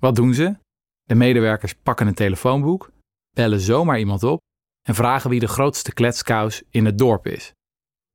Wat 0.00 0.16
doen 0.16 0.34
ze? 0.34 0.56
De 1.02 1.14
medewerkers 1.14 1.74
pakken 1.74 2.06
een 2.06 2.14
telefoonboek, 2.14 2.90
bellen 3.34 3.60
zomaar 3.60 3.98
iemand 3.98 4.22
op 4.22 4.40
en 4.88 4.94
vragen 4.94 5.30
wie 5.30 5.40
de 5.40 5.48
grootste 5.48 5.92
kletskous 5.92 6.62
in 6.70 6.84
het 6.84 6.98
dorp 6.98 7.26
is. 7.26 7.52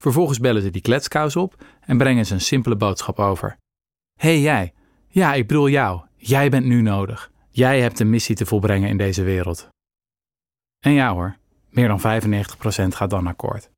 Vervolgens 0.03 0.39
bellen 0.39 0.61
ze 0.61 0.69
die 0.69 0.81
kletskous 0.81 1.35
op 1.35 1.65
en 1.81 1.97
brengen 1.97 2.25
ze 2.25 2.33
een 2.33 2.41
simpele 2.41 2.75
boodschap 2.75 3.19
over. 3.19 3.57
hey 4.19 4.39
jij, 4.39 4.73
ja 5.07 5.33
ik 5.33 5.47
bedoel 5.47 5.69
jou, 5.69 6.01
jij 6.15 6.49
bent 6.49 6.65
nu 6.65 6.81
nodig. 6.81 7.31
Jij 7.49 7.81
hebt 7.81 7.99
een 7.99 8.09
missie 8.09 8.35
te 8.35 8.45
volbrengen 8.45 8.89
in 8.89 8.97
deze 8.97 9.23
wereld. 9.23 9.69
En 10.79 10.91
ja 10.91 11.13
hoor, 11.13 11.37
meer 11.69 11.87
dan 11.87 11.99
95% 11.99 12.03
gaat 12.87 13.09
dan 13.09 13.27
akkoord. 13.27 13.69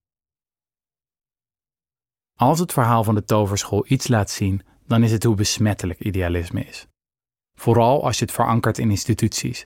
Als 2.38 2.60
het 2.60 2.73
verhaal 2.73 3.04
van 3.04 3.15
de 3.15 3.23
toverschool 3.23 3.86
iets 3.88 4.08
laat 4.08 4.30
zien, 4.30 4.62
dan 4.86 5.04
is 5.04 5.12
het 5.12 5.23
hoe 5.23 5.36
besmettelijk 5.36 6.00
idealisme 6.00 6.63
is. 6.63 6.88
Vooral 7.60 8.04
als 8.04 8.19
je 8.19 8.26
het 8.26 8.34
verankert 8.34 8.78
in 8.78 8.89
instituties. 8.89 9.65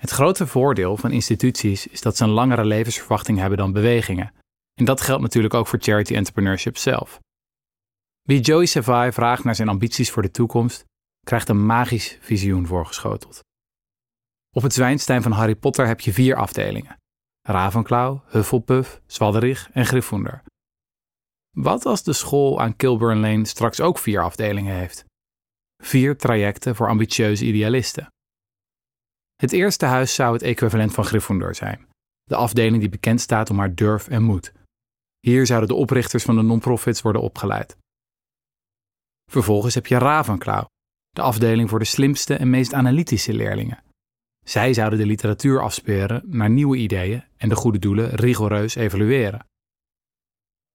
Het 0.00 0.10
grote 0.10 0.46
voordeel 0.46 0.96
van 0.96 1.10
instituties 1.10 1.86
is 1.86 2.00
dat 2.00 2.16
ze 2.16 2.24
een 2.24 2.30
langere 2.30 2.64
levensverwachting 2.64 3.38
hebben 3.38 3.58
dan 3.58 3.72
bewegingen. 3.72 4.34
En 4.74 4.84
dat 4.84 5.00
geldt 5.00 5.22
natuurlijk 5.22 5.54
ook 5.54 5.66
voor 5.66 5.78
charity 5.82 6.14
entrepreneurship 6.14 6.76
zelf. 6.76 7.20
Wie 8.22 8.40
Joey 8.40 8.66
Savai 8.66 9.12
vraagt 9.12 9.44
naar 9.44 9.54
zijn 9.54 9.68
ambities 9.68 10.10
voor 10.10 10.22
de 10.22 10.30
toekomst, 10.30 10.84
krijgt 11.26 11.48
een 11.48 11.66
magisch 11.66 12.18
visioen 12.20 12.66
voorgeschoteld. 12.66 13.40
Op 14.56 14.62
het 14.62 14.74
Zwijnstein 14.74 15.22
van 15.22 15.32
Harry 15.32 15.54
Potter 15.54 15.86
heb 15.86 16.00
je 16.00 16.12
vier 16.12 16.36
afdelingen. 16.36 16.96
Ravenclaw, 17.42 18.18
Hufflepuff, 18.26 19.00
Zwadderich 19.06 19.70
en 19.72 19.86
Gryffindor. 19.86 20.42
Wat 21.50 21.86
als 21.86 22.02
de 22.02 22.12
school 22.12 22.60
aan 22.60 22.76
Kilburn 22.76 23.20
Lane 23.20 23.44
straks 23.44 23.80
ook 23.80 23.98
vier 23.98 24.22
afdelingen 24.22 24.74
heeft? 24.74 25.04
Vier 25.82 26.16
trajecten 26.16 26.76
voor 26.76 26.88
ambitieuze 26.88 27.44
idealisten. 27.44 28.12
Het 29.36 29.52
eerste 29.52 29.86
huis 29.86 30.14
zou 30.14 30.32
het 30.32 30.42
equivalent 30.42 30.94
van 30.94 31.04
Gryffindor 31.04 31.54
zijn. 31.54 31.88
De 32.22 32.36
afdeling 32.36 32.80
die 32.80 32.88
bekend 32.88 33.20
staat 33.20 33.50
om 33.50 33.58
haar 33.58 33.74
durf 33.74 34.08
en 34.08 34.22
moed. 34.22 34.52
Hier 35.20 35.46
zouden 35.46 35.68
de 35.68 35.74
oprichters 35.74 36.24
van 36.24 36.36
de 36.36 36.42
non-profits 36.42 37.02
worden 37.02 37.22
opgeleid. 37.22 37.76
Vervolgens 39.30 39.74
heb 39.74 39.86
je 39.86 39.98
Ravenclaw, 39.98 40.64
de 41.10 41.22
afdeling 41.22 41.68
voor 41.68 41.78
de 41.78 41.84
slimste 41.84 42.34
en 42.34 42.50
meest 42.50 42.72
analytische 42.72 43.32
leerlingen. 43.32 43.82
Zij 44.44 44.74
zouden 44.74 44.98
de 44.98 45.06
literatuur 45.06 45.60
afsperen 45.60 46.22
naar 46.26 46.50
nieuwe 46.50 46.76
ideeën 46.76 47.24
en 47.36 47.48
de 47.48 47.54
goede 47.56 47.78
doelen 47.78 48.10
rigoureus 48.10 48.74
evalueren. 48.74 49.46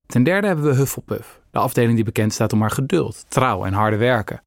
Ten 0.05 0.23
derde 0.23 0.47
hebben 0.47 0.65
we 0.65 0.75
Hufflepuff, 0.75 1.41
de 1.51 1.59
afdeling 1.59 1.95
die 1.95 2.03
bekend 2.03 2.33
staat 2.33 2.53
om 2.53 2.61
haar 2.61 2.71
geduld, 2.71 3.25
trouw 3.27 3.65
en 3.65 3.73
harde 3.73 3.97
werken. 3.97 4.43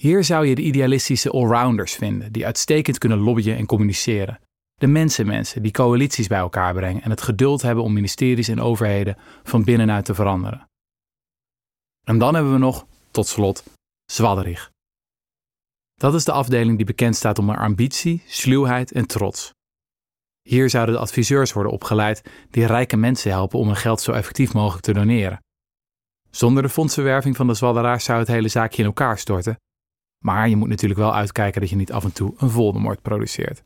Hier 0.00 0.24
zou 0.24 0.46
je 0.46 0.54
de 0.54 0.62
idealistische 0.62 1.30
allrounders 1.30 1.94
vinden, 1.94 2.32
die 2.32 2.46
uitstekend 2.46 2.98
kunnen 2.98 3.18
lobbyen 3.18 3.56
en 3.56 3.66
communiceren. 3.66 4.40
De 4.74 4.86
mensenmensen 4.86 5.62
die 5.62 5.72
coalities 5.72 6.26
bij 6.26 6.38
elkaar 6.38 6.74
brengen 6.74 7.02
en 7.02 7.10
het 7.10 7.22
geduld 7.22 7.62
hebben 7.62 7.84
om 7.84 7.92
ministeries 7.92 8.48
en 8.48 8.60
overheden 8.60 9.16
van 9.42 9.64
binnenuit 9.64 10.04
te 10.04 10.14
veranderen. 10.14 10.68
En 12.04 12.18
dan 12.18 12.34
hebben 12.34 12.52
we 12.52 12.58
nog, 12.58 12.86
tot 13.10 13.26
slot, 13.26 13.64
Zwadderig. 14.06 14.70
Dat 15.94 16.14
is 16.14 16.24
de 16.24 16.32
afdeling 16.32 16.76
die 16.76 16.86
bekend 16.86 17.16
staat 17.16 17.38
om 17.38 17.48
haar 17.48 17.58
ambitie, 17.58 18.22
sluwheid 18.26 18.92
en 18.92 19.06
trots. 19.06 19.54
Hier 20.46 20.70
zouden 20.70 20.94
de 20.94 21.00
adviseurs 21.00 21.52
worden 21.52 21.72
opgeleid 21.72 22.22
die 22.50 22.66
rijke 22.66 22.96
mensen 22.96 23.30
helpen 23.30 23.58
om 23.58 23.66
hun 23.66 23.76
geld 23.76 24.00
zo 24.00 24.12
effectief 24.12 24.52
mogelijk 24.52 24.84
te 24.84 24.92
doneren. 24.92 25.40
Zonder 26.30 26.62
de 26.62 26.68
fondsenwerving 26.68 27.36
van 27.36 27.46
de 27.46 27.54
zwadderaars 27.54 28.04
zou 28.04 28.18
het 28.18 28.28
hele 28.28 28.48
zaakje 28.48 28.78
in 28.78 28.88
elkaar 28.88 29.18
storten. 29.18 29.56
Maar 30.24 30.48
je 30.48 30.56
moet 30.56 30.68
natuurlijk 30.68 31.00
wel 31.00 31.14
uitkijken 31.14 31.60
dat 31.60 31.70
je 31.70 31.76
niet 31.76 31.92
af 31.92 32.04
en 32.04 32.12
toe 32.12 32.34
een 32.36 32.50
Voldemort 32.50 33.02
produceert. 33.02 33.62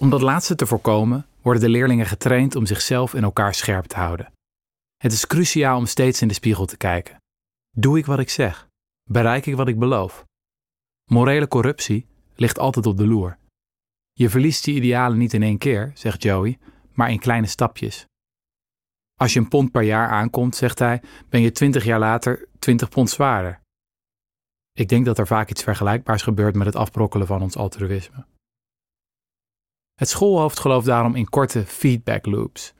Om 0.00 0.10
dat 0.10 0.20
laatste 0.20 0.54
te 0.54 0.66
voorkomen, 0.66 1.26
worden 1.42 1.62
de 1.62 1.68
leerlingen 1.68 2.06
getraind 2.06 2.56
om 2.56 2.66
zichzelf 2.66 3.14
en 3.14 3.22
elkaar 3.22 3.54
scherp 3.54 3.84
te 3.84 3.96
houden. 3.96 4.32
Het 4.96 5.12
is 5.12 5.26
cruciaal 5.26 5.76
om 5.76 5.86
steeds 5.86 6.22
in 6.22 6.28
de 6.28 6.34
spiegel 6.34 6.66
te 6.66 6.76
kijken. 6.76 7.16
Doe 7.76 7.98
ik 7.98 8.06
wat 8.06 8.18
ik 8.18 8.30
zeg? 8.30 8.68
Bereik 9.10 9.46
ik 9.46 9.56
wat 9.56 9.68
ik 9.68 9.78
beloof? 9.78 10.24
Morele 11.10 11.48
corruptie 11.48 12.06
ligt 12.34 12.58
altijd 12.58 12.86
op 12.86 12.96
de 12.96 13.06
loer. 13.06 13.40
Je 14.12 14.30
verliest 14.30 14.66
je 14.66 14.72
idealen 14.72 15.18
niet 15.18 15.32
in 15.32 15.42
één 15.42 15.58
keer, 15.58 15.90
zegt 15.94 16.22
Joey, 16.22 16.58
maar 16.92 17.10
in 17.10 17.18
kleine 17.18 17.46
stapjes. 17.46 18.06
Als 19.20 19.32
je 19.32 19.38
een 19.38 19.48
pond 19.48 19.70
per 19.70 19.82
jaar 19.82 20.08
aankomt, 20.08 20.56
zegt 20.56 20.78
hij, 20.78 21.02
ben 21.28 21.40
je 21.40 21.52
twintig 21.52 21.84
jaar 21.84 21.98
later 21.98 22.48
twintig 22.58 22.88
pond 22.88 23.10
zwaarder. 23.10 23.60
Ik 24.72 24.88
denk 24.88 25.04
dat 25.04 25.18
er 25.18 25.26
vaak 25.26 25.50
iets 25.50 25.62
vergelijkbaars 25.62 26.22
gebeurt 26.22 26.54
met 26.54 26.66
het 26.66 26.76
afbrokkelen 26.76 27.26
van 27.26 27.42
ons 27.42 27.56
altruïsme. 27.56 28.24
Het 29.94 30.08
schoolhoofd 30.08 30.58
gelooft 30.58 30.86
daarom 30.86 31.14
in 31.14 31.28
korte 31.28 31.66
feedback 31.66 32.26
loops. 32.26 32.74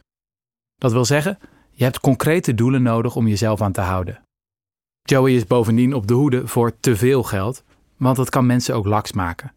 Dat 0.75 0.93
wil 0.93 1.05
zeggen, 1.05 1.39
je 1.71 1.85
hebt 1.85 2.01
concrete 2.01 2.55
doelen 2.55 2.83
nodig 2.83 3.17
om 3.17 3.29
jezelf 3.29 3.61
aan 3.61 3.73
te 3.73 3.81
houden. 3.81 4.23
Joey 5.03 5.35
is 5.35 5.47
bovendien 5.47 5.95
op 5.95 6.07
de 6.07 6.15
hoede 6.15 6.47
voor 6.47 6.81
te 6.81 6.97
veel 6.97 7.23
geld, 7.23 7.65
want 7.97 8.17
dat 8.17 8.31
kan 8.31 8.47
mensen 8.47 8.75
ook 8.75 8.87
laks 8.87 9.13
maken. 9.13 9.55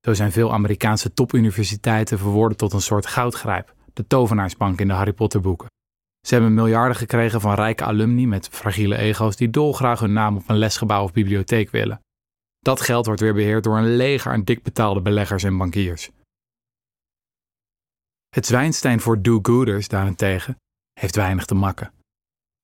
Zo 0.00 0.14
zijn 0.14 0.32
veel 0.32 0.52
Amerikaanse 0.52 1.12
topuniversiteiten 1.12 2.18
verworden 2.18 2.56
tot 2.56 2.72
een 2.72 2.80
soort 2.80 3.06
goudgrijp, 3.06 3.74
de 3.92 4.06
tovenaarsbank 4.06 4.80
in 4.80 4.88
de 4.88 4.94
Harry 4.94 5.12
Potter 5.12 5.40
boeken. 5.40 5.68
Ze 6.26 6.34
hebben 6.34 6.54
miljarden 6.54 6.96
gekregen 6.96 7.40
van 7.40 7.54
rijke 7.54 7.84
alumni 7.84 8.26
met 8.26 8.48
fragiele 8.48 8.96
ego's 8.96 9.36
die 9.36 9.50
dolgraag 9.50 10.00
hun 10.00 10.12
naam 10.12 10.36
op 10.36 10.48
een 10.48 10.58
lesgebouw 10.58 11.02
of 11.02 11.12
bibliotheek 11.12 11.70
willen. 11.70 12.00
Dat 12.58 12.80
geld 12.80 13.06
wordt 13.06 13.20
weer 13.20 13.34
beheerd 13.34 13.64
door 13.64 13.78
een 13.78 13.96
leger 13.96 14.32
aan 14.32 14.42
dikbetaalde 14.42 15.00
beleggers 15.00 15.42
en 15.42 15.58
bankiers. 15.58 16.10
Het 18.28 18.46
Zwijnstein 18.46 19.00
voor 19.00 19.22
do-gooders 19.22 19.88
daarentegen 19.88 20.56
heeft 21.00 21.16
weinig 21.16 21.44
te 21.44 21.54
makken. 21.54 21.92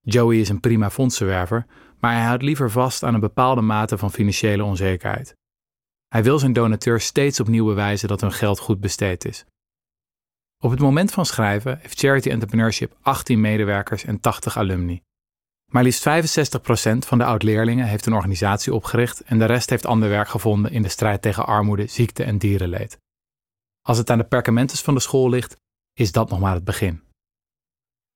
Joey 0.00 0.40
is 0.40 0.48
een 0.48 0.60
prima 0.60 0.90
fondsenwerver, 0.90 1.66
maar 1.98 2.12
hij 2.12 2.24
houdt 2.24 2.42
liever 2.42 2.70
vast 2.70 3.02
aan 3.02 3.14
een 3.14 3.20
bepaalde 3.20 3.60
mate 3.60 3.98
van 3.98 4.10
financiële 4.10 4.64
onzekerheid. 4.64 5.34
Hij 6.08 6.22
wil 6.22 6.38
zijn 6.38 6.52
donateurs 6.52 7.04
steeds 7.04 7.40
opnieuw 7.40 7.64
bewijzen 7.64 8.08
dat 8.08 8.20
hun 8.20 8.32
geld 8.32 8.58
goed 8.58 8.80
besteed 8.80 9.24
is. 9.24 9.44
Op 10.62 10.70
het 10.70 10.80
moment 10.80 11.12
van 11.12 11.26
schrijven 11.26 11.78
heeft 11.80 11.98
Charity 11.98 12.30
Entrepreneurship 12.30 12.96
18 13.00 13.40
medewerkers 13.40 14.04
en 14.04 14.20
80 14.20 14.56
alumni. 14.56 15.02
Maar 15.72 15.82
liefst 15.82 16.08
65% 16.08 16.10
van 16.98 17.18
de 17.18 17.24
oud-leerlingen 17.24 17.86
heeft 17.86 18.06
een 18.06 18.14
organisatie 18.14 18.74
opgericht 18.74 19.20
en 19.20 19.38
de 19.38 19.44
rest 19.44 19.70
heeft 19.70 19.86
ander 19.86 20.08
werk 20.08 20.28
gevonden 20.28 20.72
in 20.72 20.82
de 20.82 20.88
strijd 20.88 21.22
tegen 21.22 21.46
armoede, 21.46 21.86
ziekte 21.86 22.24
en 22.24 22.38
dierenleed. 22.38 22.98
Als 23.86 23.98
het 23.98 24.10
aan 24.10 24.18
de 24.18 24.24
perkamentes 24.24 24.82
van 24.82 24.94
de 24.94 25.00
school 25.00 25.28
ligt, 25.28 25.56
is 25.92 26.12
dat 26.12 26.30
nog 26.30 26.40
maar 26.40 26.54
het 26.54 26.64
begin. 26.64 27.02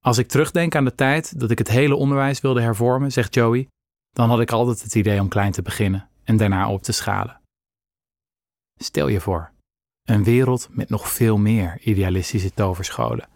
Als 0.05 0.19
ik 0.19 0.29
terugdenk 0.29 0.75
aan 0.75 0.85
de 0.85 0.95
tijd 0.95 1.41
dat 1.41 1.51
ik 1.51 1.59
het 1.59 1.69
hele 1.69 1.95
onderwijs 1.95 2.41
wilde 2.41 2.61
hervormen, 2.61 3.13
zegt 3.13 3.35
Joey, 3.35 3.69
dan 4.11 4.29
had 4.29 4.41
ik 4.41 4.51
altijd 4.51 4.83
het 4.83 4.95
idee 4.95 5.21
om 5.21 5.29
klein 5.29 5.53
te 5.53 5.63
beginnen 5.63 6.09
en 6.25 6.37
daarna 6.37 6.71
op 6.71 6.83
te 6.83 6.93
schalen. 6.93 7.40
Stel 8.83 9.09
je 9.09 9.21
voor, 9.21 9.51
een 10.09 10.25
wereld 10.25 10.69
met 10.71 10.89
nog 10.89 11.09
veel 11.13 11.39
meer 11.39 11.81
idealistische 11.81 12.55
toverscholen. 12.55 13.29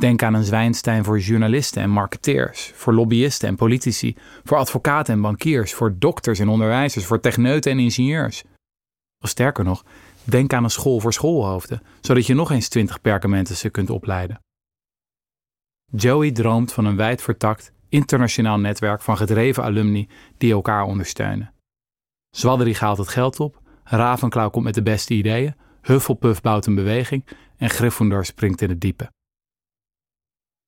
Denk 0.00 0.22
aan 0.22 0.34
een 0.34 0.44
Zwijnstein 0.44 1.04
voor 1.04 1.18
journalisten 1.18 1.82
en 1.82 1.90
marketeers, 1.90 2.72
voor 2.74 2.92
lobbyisten 2.92 3.48
en 3.48 3.56
politici, 3.56 4.16
voor 4.44 4.56
advocaten 4.56 5.14
en 5.14 5.20
bankiers, 5.20 5.74
voor 5.74 5.98
dokters 5.98 6.38
en 6.38 6.48
onderwijzers, 6.48 7.04
voor 7.04 7.20
techneuten 7.20 7.72
en 7.72 7.78
ingenieurs. 7.78 8.44
Of 9.24 9.28
sterker 9.28 9.64
nog, 9.64 9.84
denk 10.22 10.52
aan 10.52 10.64
een 10.64 10.70
school 10.70 11.00
voor 11.00 11.12
schoolhoofden, 11.12 11.82
zodat 12.00 12.26
je 12.26 12.34
nog 12.34 12.50
eens 12.50 12.68
twintig 12.68 13.00
perkamenten 13.00 13.70
kunt 13.70 13.90
opleiden. 13.90 14.40
Joey 15.92 16.32
droomt 16.32 16.72
van 16.72 16.84
een 16.84 16.96
wijd 16.96 17.22
vertakt, 17.22 17.72
internationaal 17.88 18.58
netwerk 18.58 19.02
van 19.02 19.16
gedreven 19.16 19.62
alumni 19.62 20.08
die 20.36 20.52
elkaar 20.52 20.84
ondersteunen. 20.84 21.54
Zwadderig 22.30 22.78
haalt 22.78 22.98
het 22.98 23.08
geld 23.08 23.40
op, 23.40 23.62
Ravenclaw 23.84 24.50
komt 24.50 24.64
met 24.64 24.74
de 24.74 24.82
beste 24.82 25.14
ideeën, 25.14 25.54
Hufflepuff 25.82 26.40
bouwt 26.40 26.66
een 26.66 26.74
beweging 26.74 27.26
en 27.56 27.70
Gryffindor 27.70 28.24
springt 28.24 28.60
in 28.60 28.68
het 28.68 28.80
diepe. 28.80 29.12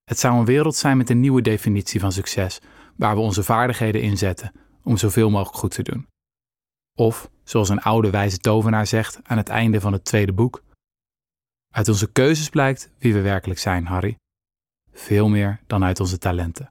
Het 0.04 0.18
zou 0.18 0.38
een 0.38 0.44
wereld 0.44 0.76
zijn 0.76 0.96
met 0.96 1.10
een 1.10 1.20
nieuwe 1.20 1.42
definitie 1.42 2.00
van 2.00 2.12
succes, 2.12 2.60
waar 2.96 3.14
we 3.14 3.20
onze 3.20 3.42
vaardigheden 3.42 4.02
inzetten 4.02 4.52
om 4.82 4.96
zoveel 4.96 5.30
mogelijk 5.30 5.58
goed 5.58 5.70
te 5.70 5.82
doen. 5.82 6.06
Of, 6.94 7.30
zoals 7.44 7.68
een 7.68 7.80
oude 7.80 8.10
wijze 8.10 8.38
tovenaar 8.38 8.86
zegt 8.86 9.20
aan 9.22 9.36
het 9.36 9.48
einde 9.48 9.80
van 9.80 9.92
het 9.92 10.04
tweede 10.04 10.32
boek: 10.32 10.62
Uit 11.74 11.88
onze 11.88 12.12
keuzes 12.12 12.48
blijkt 12.48 12.90
wie 12.98 13.14
we 13.14 13.20
werkelijk 13.20 13.60
zijn, 13.60 13.86
Harry. 13.86 14.16
Veel 14.92 15.28
meer 15.28 15.60
dan 15.66 15.84
uit 15.84 16.00
onze 16.00 16.18
talenten. 16.18 16.70